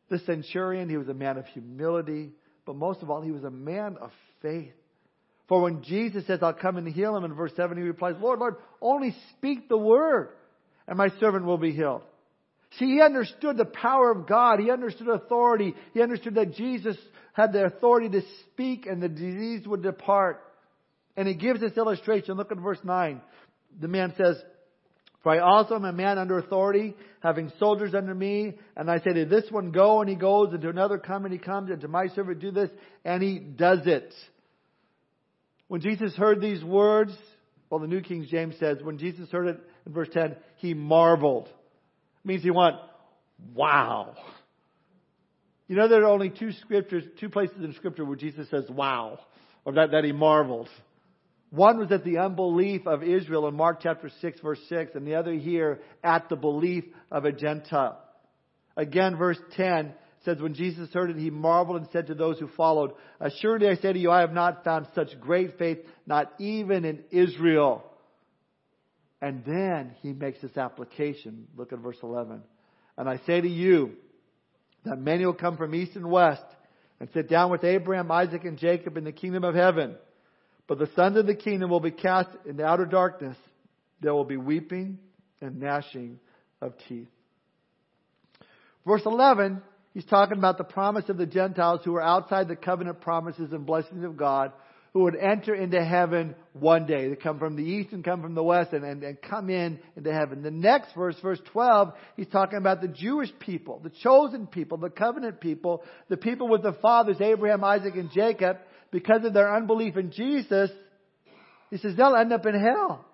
[0.09, 2.33] The centurion, he was a man of humility,
[2.69, 4.11] but most of all, he was a man of
[4.43, 4.75] faith.
[5.49, 8.41] For when Jesus says, I'll come and heal him, in verse 7, he replies, Lord,
[8.41, 10.29] Lord, only speak the word,
[10.87, 12.03] and my servant will be healed.
[12.79, 14.61] See, he understood the power of God.
[14.61, 15.75] He understood authority.
[15.95, 16.99] He understood that Jesus
[17.33, 20.45] had the authority to speak and the disease would depart.
[21.17, 22.37] And he gives this illustration.
[22.37, 23.23] Look at verse 9.
[23.81, 24.37] The man says,
[25.23, 29.13] For I also am a man under authority, having soldiers under me, and I say
[29.13, 31.81] to this one, go, and he goes, and to another, come, and he comes, and
[31.81, 32.71] to my servant, do this,
[33.05, 34.15] and he does it.
[35.67, 37.13] When Jesus heard these words,
[37.69, 41.49] well, the New King James says, when Jesus heard it in verse 10, he marveled
[41.49, 42.77] It means he went,
[43.55, 44.15] wow.
[45.67, 49.19] You know, there are only two scriptures, two places in scripture where Jesus says, wow,
[49.65, 50.69] or that, that he marveled.
[51.51, 55.15] One was at the unbelief of Israel in Mark chapter 6 verse 6, and the
[55.15, 57.99] other here at the belief of a Gentile.
[58.77, 62.49] Again, verse 10 says, when Jesus heard it, he marveled and said to those who
[62.49, 66.85] followed, Assuredly I say to you, I have not found such great faith, not even
[66.85, 67.85] in Israel.
[69.23, 71.49] And then he makes this application.
[71.57, 72.43] Look at verse 11.
[72.97, 73.93] And I say to you
[74.85, 76.45] that many will come from east and west
[77.01, 79.97] and sit down with Abraham, Isaac, and Jacob in the kingdom of heaven.
[80.69, 83.37] But the sons of the kingdom will be cast into outer darkness.
[84.01, 84.99] There will be weeping
[85.41, 86.21] and gnashing
[86.61, 87.09] of teeth.
[88.87, 89.63] Verse 11,
[89.95, 93.67] he's talking about the promise of the Gentiles who are outside the covenant promises and
[93.67, 94.53] blessings of God
[94.93, 97.09] who would enter into heaven one day.
[97.09, 99.79] They come from the east and come from the west and, and, and come in
[99.97, 100.43] into heaven.
[100.43, 104.91] The next verse, verse 12, he's talking about the Jewish people, the chosen people, the
[104.91, 108.59] covenant people, the people with the fathers, Abraham, Isaac, and Jacob,
[108.91, 110.71] because of their unbelief in Jesus,
[111.71, 113.05] he says they'll end up in hell.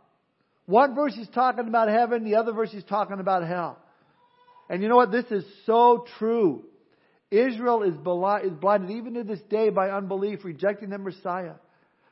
[0.67, 3.79] One verse is talking about heaven, the other verse is talking about hell.
[4.71, 5.13] And you know what?
[5.13, 6.65] This is so true.
[7.31, 11.55] Israel is blinded even to this day by unbelief, rejecting the Messiah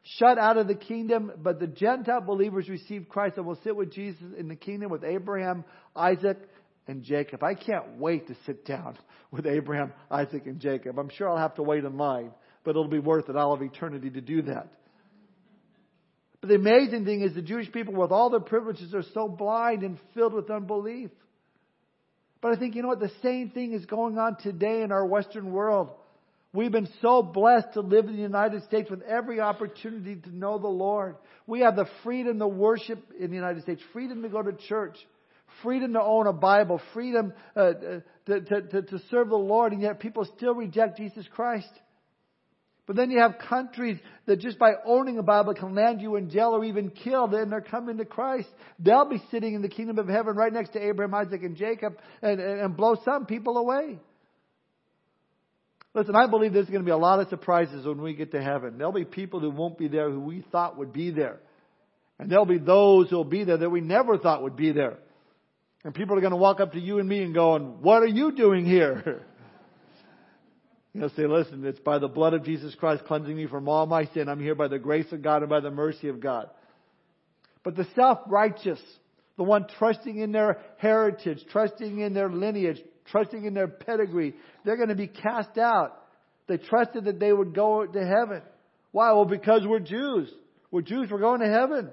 [0.02, 3.92] shut out of the kingdom, but the Gentile believers receive Christ and will sit with
[3.92, 6.38] Jesus in the kingdom with Abraham, Isaac,
[6.88, 7.42] and Jacob.
[7.42, 8.98] I can't wait to sit down
[9.30, 10.98] with Abraham, Isaac, and Jacob.
[10.98, 12.32] I'm sure I'll have to wait in line,
[12.64, 14.68] but it'll be worth it all of eternity to do that.
[16.40, 19.82] But the amazing thing is the Jewish people with all their privileges are so blind
[19.82, 21.10] and filled with unbelief.
[22.40, 22.98] But I think, you know what?
[22.98, 25.90] The same thing is going on today in our Western world.
[26.52, 30.58] We've been so blessed to live in the United States with every opportunity to know
[30.58, 31.14] the Lord.
[31.46, 34.96] We have the freedom to worship in the United States, freedom to go to church,
[35.62, 37.72] freedom to own a Bible, freedom uh, uh,
[38.26, 41.70] to, to, to, to serve the Lord, and yet people still reject Jesus Christ.
[42.86, 46.30] But then you have countries that just by owning a Bible can land you in
[46.30, 48.48] jail or even killed, and they're coming to Christ.
[48.78, 51.96] They'll be sitting in the kingdom of heaven right next to Abraham, Isaac, and Jacob
[52.22, 53.98] and, and, and blow some people away.
[55.94, 58.42] Listen, I believe there's going to be a lot of surprises when we get to
[58.42, 58.78] heaven.
[58.78, 61.38] There'll be people who won't be there who we thought would be there.
[62.18, 64.98] And there'll be those who'll be there that we never thought would be there.
[65.84, 68.08] And people are going to walk up to you and me and going, what are
[68.08, 69.22] you doing here?
[70.94, 74.04] You'll say, listen, it's by the blood of Jesus Christ cleansing me from all my
[74.12, 74.28] sin.
[74.28, 76.50] I'm here by the grace of God and by the mercy of God.
[77.64, 78.80] But the self-righteous,
[79.38, 82.78] the one trusting in their heritage, trusting in their lineage,
[83.10, 85.98] trusting in their pedigree, they're going to be cast out.
[86.46, 88.42] They trusted that they would go to heaven.
[88.90, 89.12] Why?
[89.12, 90.30] Well, because we're Jews.
[90.70, 91.90] We're Jews, we're going to heaven.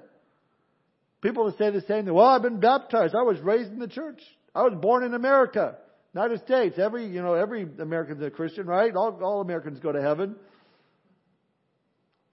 [1.22, 2.14] People will say the same thing.
[2.14, 3.14] Well, I've been baptized.
[3.14, 4.20] I was raised in the church.
[4.54, 5.76] I was born in America.
[6.14, 6.78] United States.
[6.78, 8.94] Every, you know, every American's a Christian, right?
[8.94, 10.36] All, all Americans go to heaven.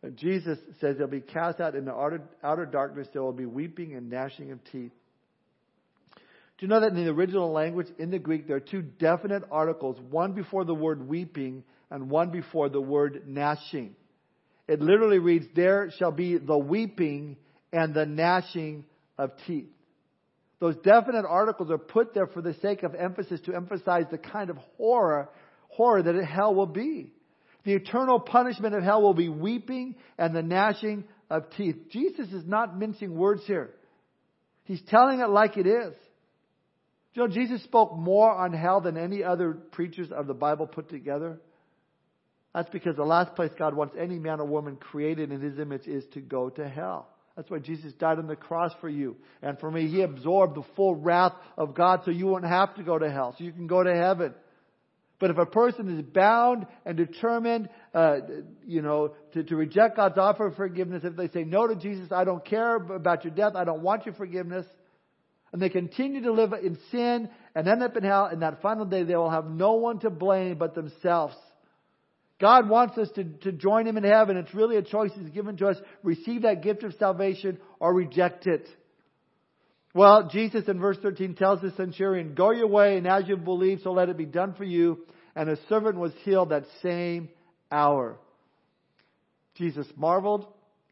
[0.04, 3.08] And Jesus says they'll be cast out into outer, outer darkness.
[3.14, 4.92] There will be weeping and gnashing of teeth.
[6.58, 9.44] Do you know that in the original language, in the Greek, there are two definite
[9.52, 13.96] articles, one before the word weeping and one before the word gnashing.
[14.68, 17.38] It literally reads, There shall be the weeping
[17.72, 18.86] and the gnashing
[19.18, 19.70] of teeth.
[20.60, 24.50] Those definite articles are put there for the sake of emphasis to emphasize the kind
[24.50, 25.30] of horror,
[25.70, 27.14] horror that hell will be.
[27.64, 31.76] The eternal punishment of hell will be weeping and the gnashing of teeth.
[31.92, 33.72] Jesus is not mincing words here.
[34.64, 35.94] He's telling it like it is.
[37.14, 40.90] You know, Jesus spoke more on hell than any other preachers of the Bible put
[40.90, 41.40] together.
[42.54, 45.88] That's because the last place God wants any man or woman created in His image
[45.88, 47.08] is to go to hell.
[47.38, 49.88] That's why Jesus died on the cross for you and for me.
[49.88, 53.36] He absorbed the full wrath of God so you won't have to go to hell,
[53.38, 54.34] so you can go to heaven.
[55.20, 58.18] But if a person is bound and determined, uh,
[58.66, 62.12] you know, to, to reject God's offer of forgiveness, if they say no to Jesus,
[62.12, 64.66] I don't care about your death, I don't want your forgiveness,
[65.54, 68.86] and they continue to live in sin and end up in hell, in that final
[68.86, 71.36] day they will have no one to blame but themselves.
[72.40, 74.38] God wants us to, to join Him in heaven.
[74.38, 75.78] It's really a choice He's given to us.
[76.04, 78.68] Receive that gift of salvation or reject it.
[79.94, 83.80] Well, Jesus in verse 13 tells the centurion, Go your way, and as you believe,
[83.84, 85.00] so let it be done for you.
[85.36, 87.30] And his servant was healed that same
[87.72, 88.18] hour.
[89.56, 90.46] Jesus marveled,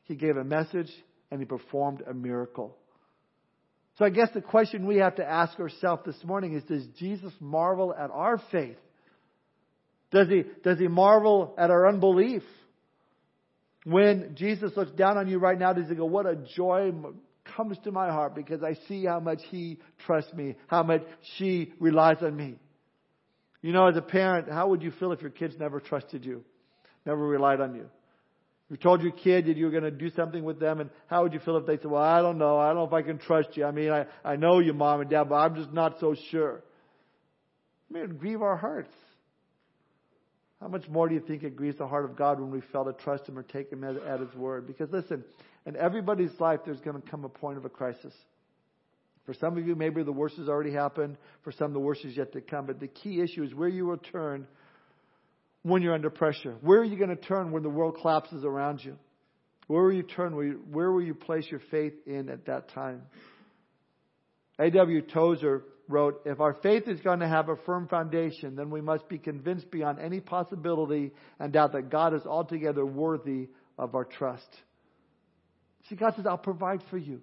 [0.05, 0.91] he gave a message,
[1.29, 2.75] and he performed a miracle.
[3.97, 7.31] So I guess the question we have to ask ourselves this morning is Does Jesus
[7.39, 8.77] marvel at our faith?
[10.11, 12.43] Does he, does he marvel at our unbelief?
[13.83, 16.91] When Jesus looks down on you right now, does he go, What a joy
[17.55, 21.03] comes to my heart because I see how much he trusts me, how much
[21.37, 22.55] she relies on me.
[23.61, 26.43] You know, as a parent, how would you feel if your kids never trusted you,
[27.05, 27.89] never relied on you?
[28.69, 31.21] You told your kid that you were going to do something with them, and how
[31.23, 32.57] would you feel if they said, Well, I don't know.
[32.57, 33.65] I don't know if I can trust you.
[33.65, 36.63] I mean, I, I know you, mom and dad, but I'm just not so sure.
[37.89, 38.91] I mean, grieve our hearts.
[40.61, 42.85] How much more do you think it grieves the heart of God when we fail
[42.85, 44.67] to trust Him or take Him at, at His word?
[44.67, 45.23] Because listen,
[45.65, 48.13] in everybody's life, there's going to come a point of a crisis.
[49.25, 51.17] For some of you, maybe the worst has already happened.
[51.43, 52.67] For some, the worst is yet to come.
[52.67, 54.47] But the key issue is where you will turn
[55.63, 56.55] when you're under pressure.
[56.61, 58.97] Where are you going to turn when the world collapses around you?
[59.67, 60.35] Where will you turn?
[60.71, 63.01] Where, will you place your faith in at that time?
[64.59, 65.01] A.W.
[65.01, 69.07] Tozer wrote, If our faith is going to have a firm foundation, then we must
[69.07, 74.47] be convinced beyond any possibility and doubt that God is altogether worthy of our trust.
[75.89, 77.21] See, God says, I'll provide for you.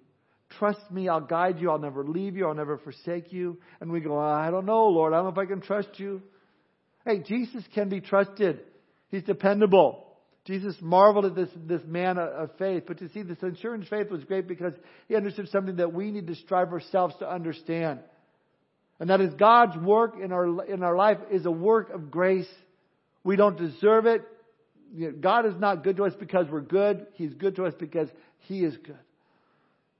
[0.59, 3.57] Trust me, I'll guide you, I'll never leave you, I'll never forsake you.
[3.81, 6.21] And we go, I don't know, Lord, I don't know if I can trust you.
[7.05, 8.61] Hey, Jesus can be trusted.
[9.09, 10.03] He's dependable.
[10.45, 12.83] Jesus marveled at this, this man of faith.
[12.85, 14.73] But you see, the centurion's faith was great because
[15.07, 17.99] he understood something that we need to strive ourselves to understand.
[18.99, 22.47] And that is God's work in our, in our life is a work of grace.
[23.23, 24.21] We don't deserve it.
[25.19, 27.07] God is not good to us because we're good.
[27.13, 28.07] He's good to us because
[28.39, 28.99] He is good.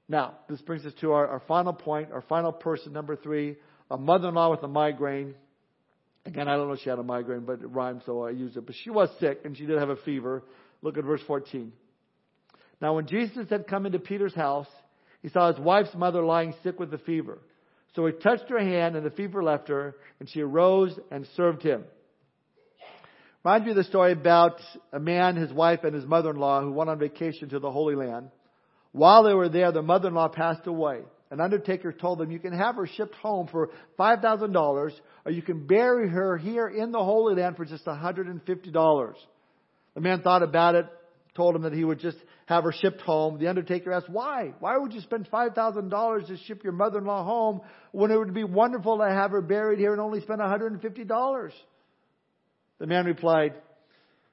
[0.08, 3.56] Now, this brings us to our, our final point, our final person, number three,
[3.90, 5.34] a mother-in-law with a migraine.
[6.26, 8.56] Again, I don't know if she had a migraine, but it rhymed, so I used
[8.56, 8.66] it.
[8.66, 10.42] But she was sick, and she did have a fever.
[10.82, 11.72] Look at verse 14.
[12.80, 14.68] Now, when Jesus had come into Peter's house,
[15.22, 17.38] he saw his wife's mother lying sick with a fever.
[17.94, 21.62] So he touched her hand, and the fever left her, and she arose and served
[21.62, 21.84] him.
[23.44, 24.60] Reminds me of the story about
[24.92, 28.30] a man, his wife, and his mother-in-law who went on vacation to the Holy Land.
[28.92, 31.02] While they were there, the mother-in-law passed away.
[31.30, 34.92] An undertaker told them, you can have her shipped home for $5,000,
[35.26, 39.14] or you can bury her here in the Holy Land for just $150.
[39.94, 40.86] The man thought about it,
[41.34, 43.38] told him that he would just have her shipped home.
[43.38, 44.52] The undertaker asked, why?
[44.60, 47.60] Why would you spend $5,000 to ship your mother-in-law home
[47.92, 51.50] when it would be wonderful to have her buried here and only spend $150?
[52.78, 53.54] The man replied,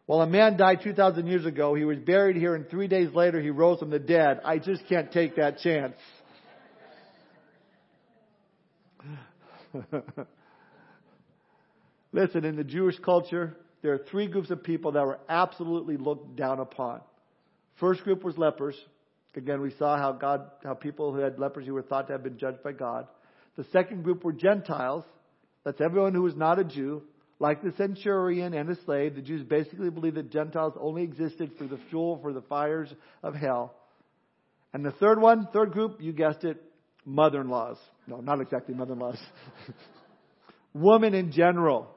[0.07, 1.73] Well, a man died 2,000 years ago.
[1.73, 4.41] He was buried here, and three days later he rose from the dead.
[4.43, 5.95] I just can't take that chance.
[12.11, 16.35] Listen, in the Jewish culture, there are three groups of people that were absolutely looked
[16.35, 16.99] down upon.
[17.81, 18.75] First group was lepers.
[19.35, 22.37] Again, we saw how God, how people who had leprosy were thought to have been
[22.37, 23.07] judged by God.
[23.57, 25.03] The second group were Gentiles.
[25.65, 27.01] That's everyone who was not a Jew.
[27.39, 31.65] Like the centurion and the slave, the Jews basically believed that Gentiles only existed for
[31.65, 33.73] the fuel for the fires of hell.
[34.73, 36.61] And the third one, third group, you guessed it,
[37.03, 37.77] mother-in-laws.
[38.05, 39.17] No, not exactly mother-in-laws.
[40.75, 41.89] Women in general.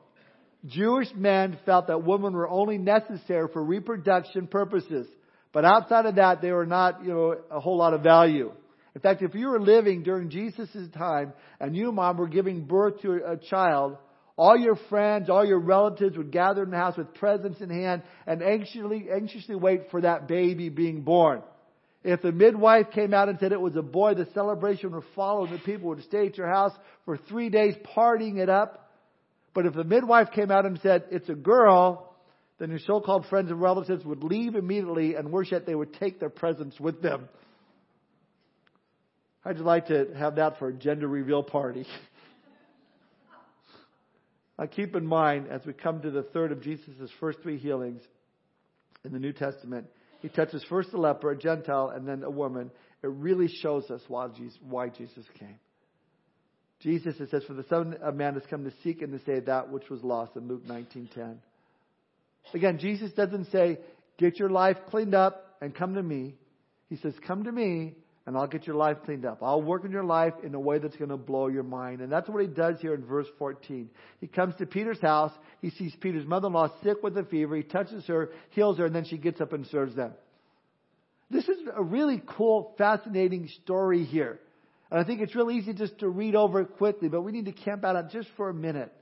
[0.64, 5.06] Jewish men felt that women were only necessary for reproduction purposes.
[5.54, 8.52] But outside of that, they were not, you know, a whole lot of value.
[8.96, 13.00] In fact, if you were living during Jesus' time and you, mom, were giving birth
[13.02, 13.96] to a child,
[14.36, 18.02] all your friends, all your relatives would gather in the house with presents in hand
[18.26, 21.40] and anxiously, anxiously wait for that baby being born.
[22.02, 25.46] If the midwife came out and said it was a boy, the celebration would follow
[25.46, 26.72] and the people would stay at your house
[27.04, 28.90] for three days partying it up.
[29.54, 32.13] But if the midwife came out and said it's a girl,
[32.58, 36.20] then your so-called friends and relatives would leave immediately and worse yet they would take
[36.20, 37.28] their presents with them.
[39.42, 41.86] How'd you like to have that for a gender reveal party?
[44.56, 48.00] Now keep in mind, as we come to the third of Jesus' first three healings
[49.04, 49.88] in the New Testament,
[50.22, 52.70] he touches first a leper, a Gentile, and then a woman.
[53.02, 55.58] It really shows us why Jesus, why Jesus came.
[56.80, 59.46] Jesus, it says, for the Son of Man has come to seek and to save
[59.46, 61.36] that which was lost in Luke 19.10.
[62.52, 63.78] Again, Jesus doesn't say,
[64.18, 66.34] get your life cleaned up and come to me.
[66.88, 67.94] He says, come to me
[68.26, 69.42] and I'll get your life cleaned up.
[69.42, 72.00] I'll work in your life in a way that's going to blow your mind.
[72.00, 73.90] And that's what he does here in verse 14.
[74.20, 75.32] He comes to Peter's house.
[75.60, 77.56] He sees Peter's mother-in-law sick with a fever.
[77.56, 80.12] He touches her, heals her, and then she gets up and serves them.
[81.30, 84.40] This is a really cool, fascinating story here.
[84.90, 87.46] And I think it's really easy just to read over it quickly, but we need
[87.46, 88.92] to camp out on just for a minute.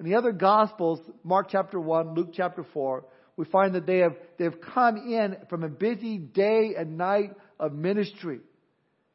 [0.00, 3.04] In the other Gospels, Mark chapter 1, Luke chapter 4,
[3.36, 7.30] we find that they have, they have come in from a busy day and night
[7.58, 8.40] of ministry.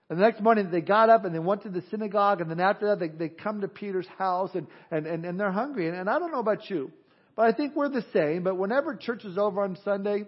[0.09, 2.59] And the next morning they got up and they went to the synagogue and then
[2.59, 5.87] after that they, they come to Peter's house and, and, and, and they're hungry.
[5.87, 6.91] And, and I don't know about you,
[7.35, 8.43] but I think we're the same.
[8.43, 10.25] But whenever church is over on Sunday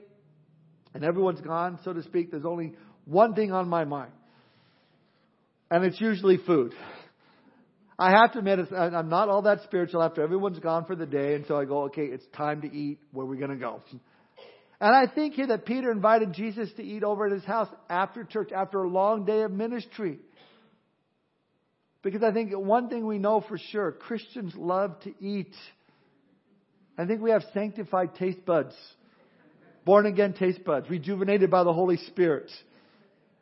[0.93, 4.11] and everyone's gone, so to speak, there's only one thing on my mind.
[5.69, 6.73] And it's usually food.
[7.97, 11.35] I have to admit, I'm not all that spiritual after everyone's gone for the day,
[11.35, 12.99] and so I go, okay, it's time to eat.
[13.11, 13.81] Where are we going to go?
[14.81, 18.25] And I think here that Peter invited Jesus to eat over at his house after
[18.25, 20.19] church, after a long day of ministry.
[22.03, 25.55] Because I think one thing we know for sure Christians love to eat.
[26.97, 28.75] I think we have sanctified taste buds,
[29.85, 32.51] born again taste buds, rejuvenated by the Holy Spirit.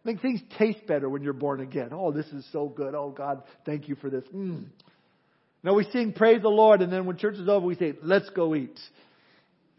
[0.06, 1.89] Think things taste better when you're born again.
[1.91, 2.93] Oh, this is so good.
[2.93, 4.24] Oh, God, thank you for this.
[4.36, 4.66] Mm.
[5.64, 8.30] Now we sing praise the Lord, and then when church is over, we say, let's
[8.32, 8.78] go eat.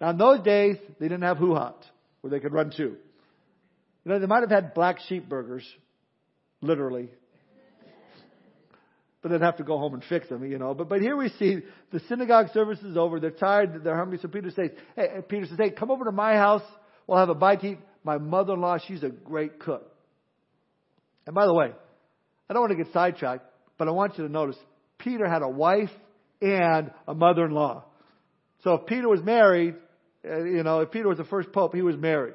[0.00, 1.74] Now in those days, they didn't have HuHot,
[2.22, 2.82] where they could run to.
[2.82, 2.96] You
[4.06, 5.66] know, they might have had black sheep burgers,
[6.62, 7.10] literally.
[9.20, 10.74] But they'd have to go home and fix them, you know.
[10.74, 11.60] But, but here we see
[11.92, 13.20] the synagogue service is over.
[13.20, 13.82] They're tired.
[13.82, 14.18] They're hungry.
[14.20, 16.62] So Peter says, hey, Peter says, hey, come over to my house.
[17.06, 17.78] We'll have a bite to eat.
[18.04, 19.90] My mother-in-law, she's a great cook.
[21.26, 21.72] And by the way,
[22.48, 23.44] I don't want to get sidetracked,
[23.78, 24.56] but I want you to notice
[24.98, 25.90] Peter had a wife
[26.40, 27.84] and a mother-in-law.
[28.62, 29.74] So if Peter was married,
[30.28, 32.34] uh, you know, if Peter was the first pope, he was married.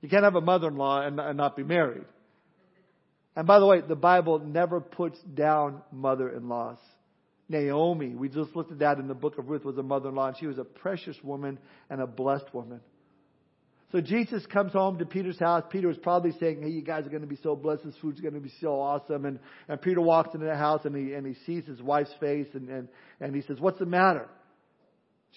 [0.00, 2.04] You can't have a mother-in-law and, and not be married.
[3.34, 6.78] And by the way, the Bible never puts down mother-in-laws.
[7.48, 10.36] Naomi, we just looked at that in the book of Ruth, was a mother-in-law, and
[10.38, 11.58] she was a precious woman
[11.90, 12.80] and a blessed woman.
[13.92, 15.62] So Jesus comes home to Peter's house.
[15.70, 17.84] Peter was probably saying, Hey, you guys are going to be so blessed.
[17.84, 19.24] This food's going to be so awesome.
[19.24, 22.48] And, and Peter walks into the house and he, and he sees his wife's face
[22.54, 22.88] and, and,
[23.20, 24.28] and he says, What's the matter?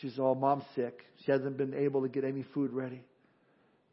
[0.01, 1.05] She says, Oh, mom's sick.
[1.25, 3.03] She hasn't been able to get any food ready.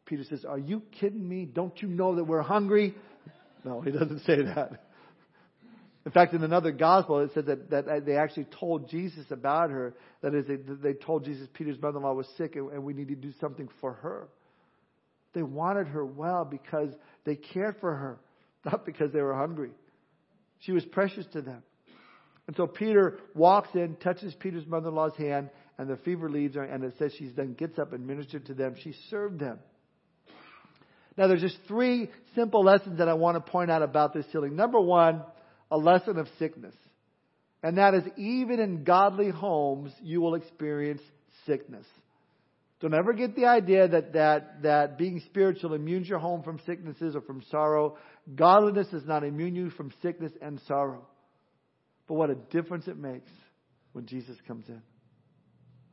[0.05, 1.45] Peter says, Are you kidding me?
[1.45, 2.95] Don't you know that we're hungry?
[3.63, 4.85] No, he doesn't say that.
[6.05, 9.93] In fact, in another gospel, it says that, that they actually told Jesus about her.
[10.21, 12.93] That is, they, they told Jesus Peter's mother in law was sick and, and we
[12.93, 14.29] need to do something for her.
[15.37, 16.89] They wanted her well because
[17.23, 18.19] they cared for her,
[18.65, 19.69] not because they were hungry.
[20.61, 21.61] She was precious to them.
[22.47, 26.55] And so Peter walks in, touches Peter's mother in law's hand, and the fever leaves
[26.55, 28.73] her, and it says she then gets up and ministered to them.
[28.81, 29.59] She served them.
[31.19, 34.55] Now, there's just three simple lessons that I want to point out about this healing.
[34.55, 35.21] Number one,
[35.69, 36.73] a lesson of sickness.
[37.61, 41.01] And that is even in godly homes, you will experience
[41.45, 41.85] sickness.
[42.79, 47.15] Don't ever get the idea that, that, that being spiritual immunes your home from sicknesses
[47.15, 47.97] or from sorrow.
[48.35, 51.07] Godliness does not immune you from sickness and sorrow.
[52.07, 53.31] But what a difference it makes
[53.93, 54.81] when Jesus comes in.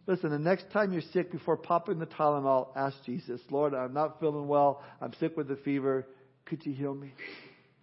[0.07, 4.21] Listen, the next time you're sick, before popping the Tylenol, ask Jesus, Lord, I'm not
[4.21, 4.83] feeling well.
[5.01, 6.07] I'm sick with a fever.
[6.45, 7.15] Could you heal me?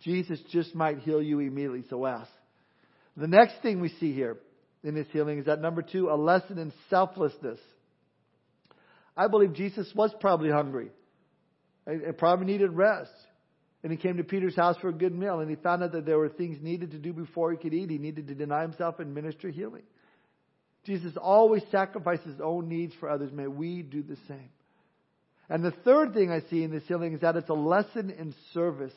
[0.03, 2.29] Jesus just might heal you immediately, so ask.
[3.17, 4.37] The next thing we see here
[4.83, 7.59] in this healing is that number two, a lesson in selflessness.
[9.21, 10.89] I believe Jesus was probably hungry
[11.85, 13.11] and probably needed rest.
[13.83, 16.07] And he came to Peter's house for a good meal and he found out that
[16.07, 17.91] there were things needed to do before he could eat.
[17.91, 19.83] He needed to deny himself and minister healing.
[20.85, 23.31] Jesus always sacrificed his own needs for others.
[23.31, 24.49] May we do the same.
[25.49, 28.33] And the third thing I see in this healing is that it's a lesson in
[28.55, 28.93] service.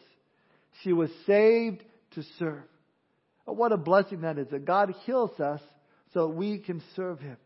[0.83, 2.65] She was saved to serve.
[3.45, 5.61] What a blessing that is that God heals us
[6.15, 7.37] so we can serve him.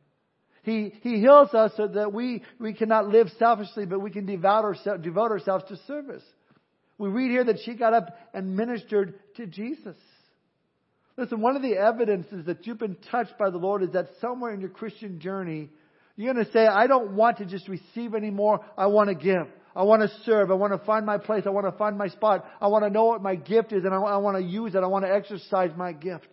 [0.69, 4.65] He, he heals us so that we, we cannot live selfishly, but we can devote,
[4.65, 6.23] ourselves, devote ourselves to service.
[6.99, 9.97] We read here that she got up and ministered to Jesus.
[11.17, 14.53] Listen, one of the evidences that you've been touched by the Lord is that somewhere
[14.53, 15.71] in your Christian journey,
[16.17, 18.61] you're going to say, I don't want to just receive anymore.
[18.77, 19.47] I want to give.
[19.75, 20.51] I want to serve.
[20.51, 21.45] I want to find my place.
[21.47, 22.45] I want to find my spot.
[22.61, 24.83] I want to know what my gift is and I want to use it.
[24.83, 26.27] I want to exercise my gift.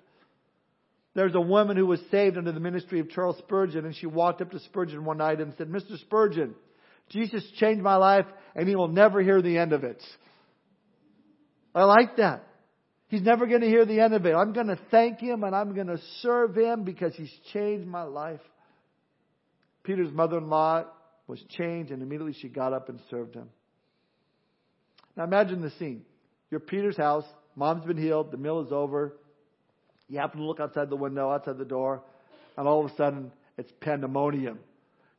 [1.15, 4.41] There's a woman who was saved under the ministry of Charles Spurgeon, and she walked
[4.41, 5.97] up to Spurgeon one night and said, Mr.
[5.99, 6.53] Spurgeon,
[7.09, 10.03] Jesus changed my life, and he will never hear the end of it.
[11.73, 12.45] I like that.
[13.07, 14.33] He's never going to hear the end of it.
[14.33, 18.03] I'm going to thank him and I'm going to serve him because he's changed my
[18.03, 18.39] life.
[19.83, 20.85] Peter's mother in law
[21.27, 23.49] was changed and immediately she got up and served him.
[25.15, 26.03] Now imagine the scene.
[26.49, 27.25] You're Peter's house.
[27.55, 28.31] Mom's been healed.
[28.31, 29.15] The meal is over.
[30.07, 32.03] You happen to look outside the window, outside the door,
[32.57, 34.59] and all of a sudden it's pandemonium.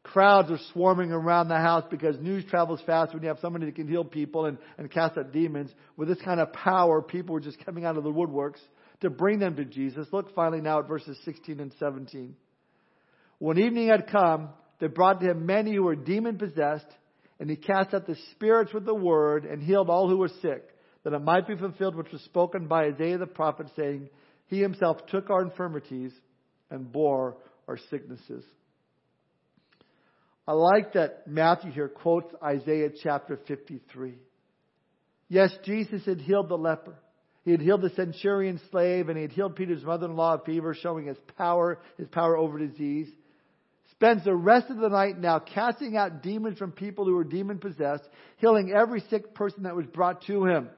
[0.02, 3.74] Crowds are swarming around the house because news travels fast when you have somebody that
[3.74, 5.72] can heal people and, and cast out demons.
[5.96, 8.60] With this kind of power, people were just coming out of the woodworks
[9.00, 10.06] to bring them to Jesus.
[10.12, 12.36] Look finally now at verses 16 and 17.
[13.38, 16.86] When evening had come, they brought to him many who were demon possessed,
[17.40, 20.68] and he cast out the spirits with the word and healed all who were sick,
[21.02, 24.08] that it might be fulfilled which was spoken by Isaiah the prophet, saying,
[24.46, 26.12] He himself took our infirmities
[26.70, 27.36] and bore
[27.68, 28.44] our sicknesses.
[30.48, 34.14] I like that Matthew here quotes Isaiah chapter 53.
[35.28, 36.94] Yes, Jesus had healed the leper.
[37.44, 41.06] He had healed the centurion slave and he had healed Peter's mother-in-law of fever, showing
[41.06, 43.08] his power, his power over disease.
[43.92, 47.58] Spends the rest of the night now casting out demons from people who were demon
[47.58, 48.04] possessed,
[48.36, 50.68] healing every sick person that was brought to him.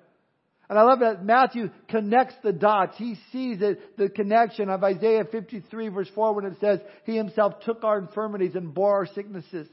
[0.68, 2.96] And I love that Matthew connects the dots.
[2.98, 7.60] He sees it, the connection of Isaiah 53 verse 4 when it says, He himself
[7.60, 9.66] took our infirmities and bore our sicknesses.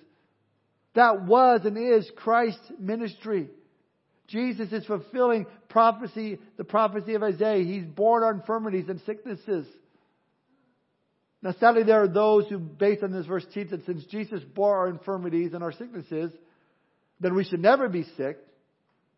[0.93, 3.49] That was and is Christ's ministry.
[4.27, 7.63] Jesus is fulfilling prophecy, the prophecy of Isaiah.
[7.63, 9.67] He's borne our infirmities and sicknesses.
[11.41, 14.77] Now sadly there are those who, based on this verse, teach that since Jesus bore
[14.77, 16.31] our infirmities and our sicknesses,
[17.19, 18.37] then we should never be sick.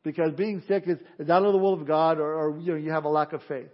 [0.07, 2.77] Because being sick is, is out of the will of God or, or you know,
[2.77, 3.67] you have a lack of faith.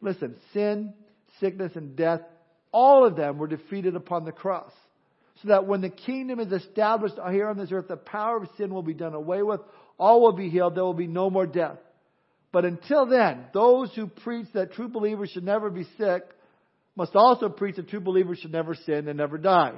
[0.00, 0.94] Listen, sin,
[1.38, 2.20] sickness, and death,
[2.72, 4.72] all of them were defeated upon the cross.
[5.42, 8.72] So that when the kingdom is established here on this earth, the power of sin
[8.72, 9.60] will be done away with.
[9.98, 10.74] All will be healed.
[10.74, 11.78] There will be no more death.
[12.50, 16.22] But until then, those who preach that true believers should never be sick
[16.96, 19.74] must also preach that true believers should never sin and never die.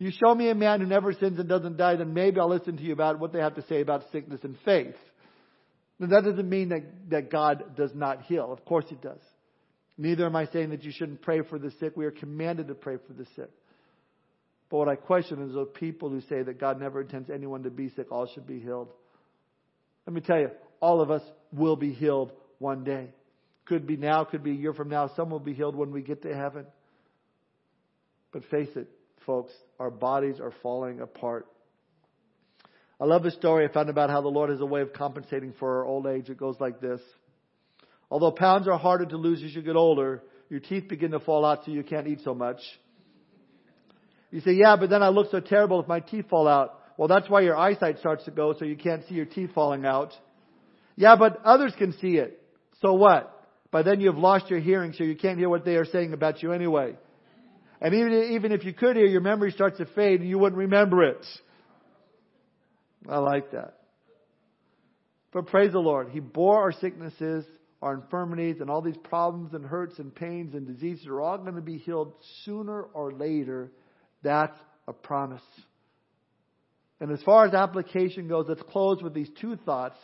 [0.00, 2.78] You show me a man who never sins and doesn't die, then maybe I'll listen
[2.78, 4.96] to you about what they have to say about sickness and faith.
[5.98, 8.50] Now, that doesn't mean that, that God does not heal.
[8.50, 9.20] Of course He does.
[9.98, 11.98] Neither am I saying that you shouldn't pray for the sick.
[11.98, 13.50] We are commanded to pray for the sick.
[14.70, 17.70] But what I question is those people who say that God never intends anyone to
[17.70, 18.88] be sick, all should be healed.
[20.06, 21.22] Let me tell you, all of us
[21.52, 23.10] will be healed one day.
[23.66, 25.10] Could be now, could be a year from now.
[25.14, 26.64] Some will be healed when we get to heaven.
[28.32, 28.88] But face it,
[29.26, 31.46] folks, our bodies are falling apart.
[33.00, 35.54] I love a story I found about how the Lord has a way of compensating
[35.58, 36.28] for our old age.
[36.28, 37.00] It goes like this.
[38.10, 41.44] Although pounds are harder to lose as you get older, your teeth begin to fall
[41.44, 42.58] out so you can't eat so much.
[44.30, 46.78] You say, yeah, but then I look so terrible if my teeth fall out.
[46.96, 49.86] Well, that's why your eyesight starts to go so you can't see your teeth falling
[49.86, 50.12] out.
[50.96, 52.42] Yeah, but others can see it.
[52.82, 53.36] So what?
[53.70, 56.42] By then you've lost your hearing so you can't hear what they are saying about
[56.42, 56.96] you anyway.
[57.80, 60.58] And even, even if you could hear, your memory starts to fade and you wouldn't
[60.58, 61.24] remember it.
[63.08, 63.78] I like that.
[65.32, 66.10] But praise the Lord.
[66.10, 67.44] He bore our sicknesses,
[67.80, 71.54] our infirmities, and all these problems and hurts and pains and diseases are all going
[71.54, 72.12] to be healed
[72.44, 73.70] sooner or later.
[74.22, 74.56] That's
[74.86, 75.42] a promise.
[77.00, 79.96] And as far as application goes, let's close with these two thoughts.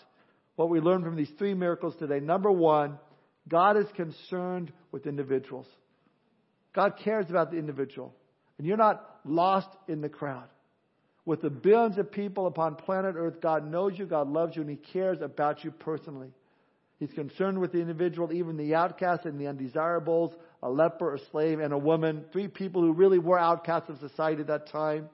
[0.54, 2.20] What we learned from these three miracles today.
[2.20, 2.98] Number one,
[3.46, 5.66] God is concerned with individuals.
[6.76, 8.14] God cares about the individual.
[8.58, 10.48] And you're not lost in the crowd.
[11.24, 14.70] With the billions of people upon planet Earth, God knows you, God loves you, and
[14.70, 16.28] He cares about you personally.
[17.00, 21.60] He's concerned with the individual, even the outcasts and the undesirables, a leper, a slave,
[21.60, 22.24] and a woman.
[22.32, 25.08] Three people who really were outcasts of society at that time,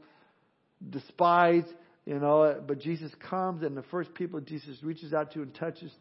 [0.91, 1.69] despised,
[2.05, 2.61] you know.
[2.67, 5.93] But Jesus comes, and the first people Jesus reaches out to and touches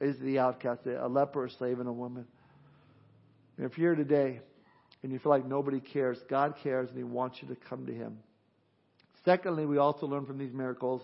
[0.00, 2.26] is the outcast, a leper, a slave, and a woman.
[3.56, 4.40] And if you're here today
[5.04, 7.92] and you feel like nobody cares, God cares and He wants you to come to
[7.92, 8.18] Him.
[9.26, 11.02] Secondly, we also learn from these miracles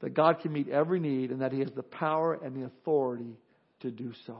[0.00, 3.38] that God can meet every need and that He has the power and the authority
[3.80, 4.36] to do so.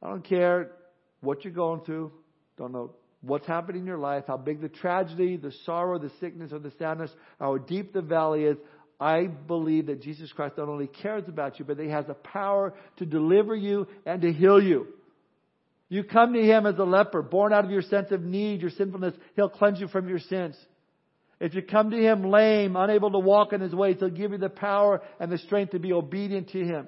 [0.00, 0.70] I don't care
[1.22, 2.12] what you're going through,
[2.56, 6.52] don't know what's happening in your life, how big the tragedy, the sorrow, the sickness,
[6.52, 8.58] or the sadness, how deep the valley is.
[9.00, 12.74] I believe that Jesus Christ not only cares about you, but He has the power
[12.98, 14.86] to deliver you and to heal you.
[15.90, 18.70] You come to Him as a leper, born out of your sense of need, your
[18.70, 19.12] sinfulness.
[19.34, 20.56] He'll cleanse you from your sins.
[21.40, 24.38] If you come to Him lame, unable to walk in His ways, He'll give you
[24.38, 26.86] the power and the strength to be obedient to Him.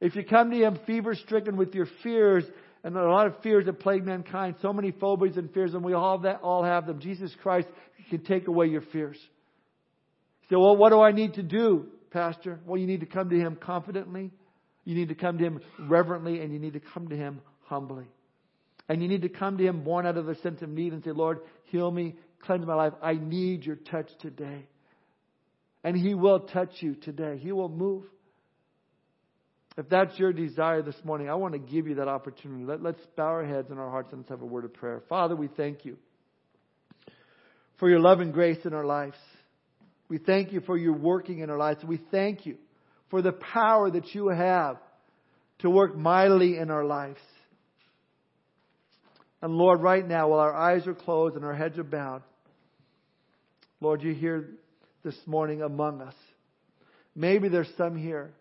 [0.00, 2.44] If you come to Him fever stricken with your fears,
[2.82, 5.92] and a lot of fears that plague mankind, so many phobias and fears, and we
[5.92, 7.00] all, that, all have them.
[7.00, 7.68] Jesus Christ
[8.08, 9.18] can take away your fears.
[10.42, 12.58] You say, well, what do I need to do, Pastor?
[12.64, 14.30] Well, you need to come to Him confidently.
[14.84, 18.06] You need to come to Him reverently and you need to come to Him humbly.
[18.88, 21.04] And you need to come to Him born out of a sense of need and
[21.04, 22.94] say, Lord, heal me, cleanse my life.
[23.02, 24.66] I need your touch today.
[25.84, 27.38] And He will touch you today.
[27.38, 28.04] He will move.
[29.76, 32.64] If that's your desire this morning, I want to give you that opportunity.
[32.64, 35.02] Let, us bow our heads and our hearts and let's have a word of prayer.
[35.08, 35.96] Father, we thank you
[37.78, 39.16] for your love and grace in our lives.
[40.08, 41.84] We thank you for your working in our lives.
[41.84, 42.56] We thank you
[43.10, 44.78] for the power that you have
[45.60, 47.20] to work mightily in our lives.
[49.40, 52.22] And Lord, right now, while our eyes are closed and our heads are bowed,
[53.80, 54.48] Lord, you hear
[55.04, 56.14] this morning among us.
[57.14, 58.32] Maybe there's some here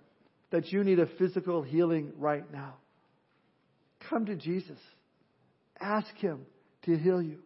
[0.52, 2.76] that you need a physical healing right now,
[4.10, 4.80] come to Jesus.
[5.80, 6.46] Ask Him
[6.84, 7.40] to heal you.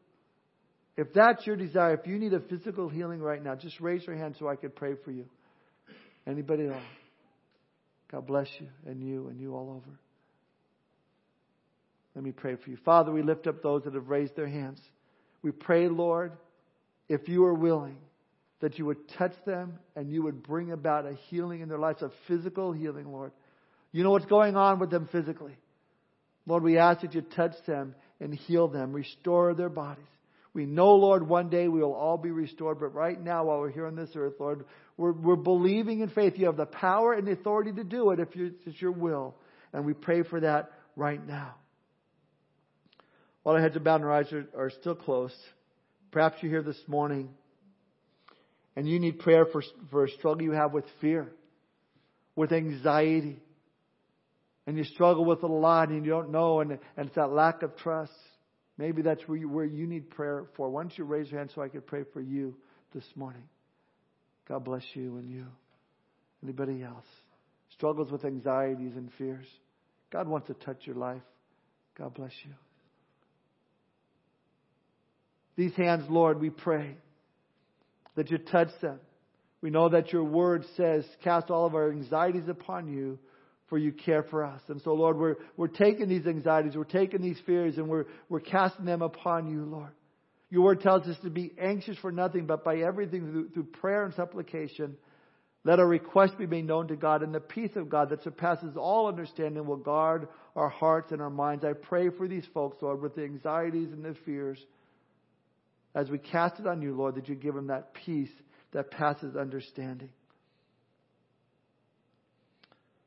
[0.98, 4.16] If that's your desire, if you need a physical healing right now, just raise your
[4.16, 5.26] hand so I could pray for you.
[6.28, 6.84] Anybody else?
[8.12, 9.98] God bless you and you and you all over.
[12.16, 12.78] Let me pray for you.
[12.84, 14.82] Father, we lift up those that have raised their hands.
[15.42, 16.34] We pray, Lord,
[17.08, 17.98] if you are willing,
[18.60, 22.02] that you would touch them and you would bring about a healing in their lives,
[22.02, 23.32] a physical healing, Lord.
[23.92, 25.58] You know what's going on with them physically.
[26.46, 30.06] Lord, we ask that you touch them and heal them, restore their bodies.
[30.54, 33.72] We know, Lord, one day we will all be restored, but right now, while we're
[33.72, 34.66] here on this earth, Lord,
[34.98, 36.34] we're, we're believing in faith.
[36.36, 39.36] You have the power and the authority to do it if it's your will.
[39.72, 41.56] And we pray for that right now.
[43.44, 45.36] While our heads are bowed and our eyes are, are still closed,
[46.12, 47.30] perhaps you're here this morning
[48.76, 51.32] and you need prayer for, for a struggle you have with fear,
[52.36, 53.40] with anxiety.
[54.68, 57.32] And you struggle with it a lot and you don't know, and, and it's that
[57.32, 58.14] lack of trust.
[58.78, 60.70] Maybe that's where you, where you need prayer for.
[60.70, 62.56] Why don't you raise your hand so I could pray for you
[62.94, 63.44] this morning?
[64.48, 65.48] God bless you and you.
[66.44, 67.06] Anybody else?
[67.74, 69.46] Struggles with anxieties and fears.
[70.12, 71.22] God wants to touch your life.
[71.98, 72.54] God bless you.
[75.56, 76.96] These hands, Lord, we pray
[78.16, 79.00] that you touch them.
[79.62, 83.20] We know that your word says, cast all of our anxieties upon you,
[83.68, 84.62] for you care for us.
[84.68, 88.42] And so, Lord, we're, we're taking these anxieties, we're taking these fears, and we're, we're
[88.42, 89.92] casting them upon you, Lord.
[90.50, 94.04] Your word tells us to be anxious for nothing, but by everything through, through prayer
[94.04, 94.98] and supplication,
[95.64, 98.76] let our request be made known to God, and the peace of God that surpasses
[98.76, 101.64] all understanding will guard our hearts and our minds.
[101.64, 104.58] I pray for these folks, Lord, with the anxieties and the fears
[105.94, 108.32] as we cast it on you, Lord, that you give them that peace
[108.72, 110.10] that passes understanding.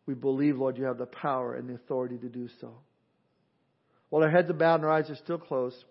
[0.06, 2.74] We believe, Lord, you have the power and the authority to do so.
[4.10, 5.82] While our heads are bowed and our eyes are still closed,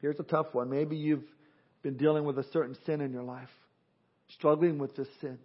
[0.00, 0.68] here's a tough one.
[0.68, 1.24] Maybe you've
[1.82, 3.48] been dealing with a certain sin in your life,
[4.34, 5.38] struggling with this sin.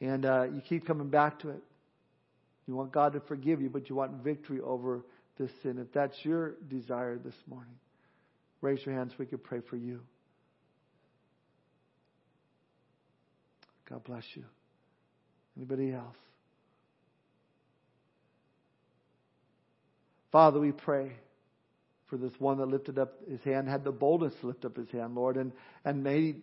[0.00, 1.62] And uh, you keep coming back to it.
[2.66, 5.04] You want God to forgive you, but you want victory over
[5.38, 5.78] this sin.
[5.78, 7.74] If that's your desire this morning,
[8.64, 9.12] Raise your hands.
[9.18, 10.00] We could pray for you.
[13.90, 14.44] God bless you.
[15.54, 16.16] Anybody else?
[20.32, 21.12] Father, we pray
[22.06, 24.88] for this one that lifted up his hand, had the boldness to lift up his
[24.88, 25.52] hand, Lord, and,
[25.84, 26.36] and may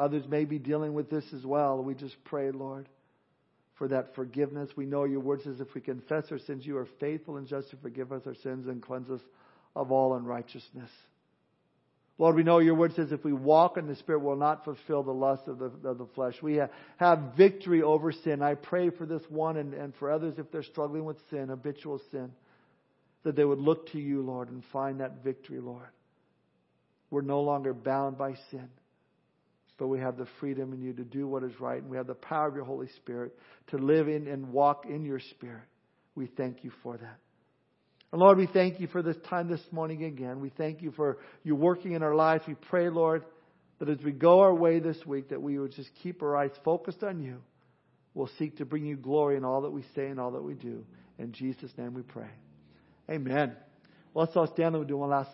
[0.00, 1.80] others may be dealing with this as well.
[1.80, 2.88] We just pray, Lord,
[3.76, 4.70] for that forgiveness.
[4.74, 7.70] We know your word says if we confess our sins, you are faithful and just
[7.70, 9.20] to forgive us our sins and cleanse us
[9.76, 10.90] of all unrighteousness.
[12.18, 15.02] Lord, we know your word says if we walk in the Spirit, we'll not fulfill
[15.02, 16.34] the lust of the, of the flesh.
[16.42, 16.60] We
[16.98, 18.42] have victory over sin.
[18.42, 22.00] I pray for this one and, and for others if they're struggling with sin, habitual
[22.10, 22.30] sin,
[23.24, 25.88] that they would look to you, Lord, and find that victory, Lord.
[27.10, 28.68] We're no longer bound by sin,
[29.78, 32.06] but we have the freedom in you to do what is right, and we have
[32.06, 33.36] the power of your Holy Spirit
[33.68, 35.64] to live in and walk in your Spirit.
[36.14, 37.18] We thank you for that.
[38.12, 40.40] And Lord, we thank you for this time this morning again.
[40.40, 42.44] We thank you for you working in our lives.
[42.46, 43.24] We pray, Lord,
[43.78, 46.50] that as we go our way this week, that we would just keep our eyes
[46.62, 47.38] focused on you.
[48.14, 50.52] We'll seek to bring you glory in all that we say and all that we
[50.52, 50.84] do.
[51.18, 52.28] In Jesus' name we pray.
[53.10, 53.56] Amen.
[54.12, 55.30] Well, let's all stand and we'll do one last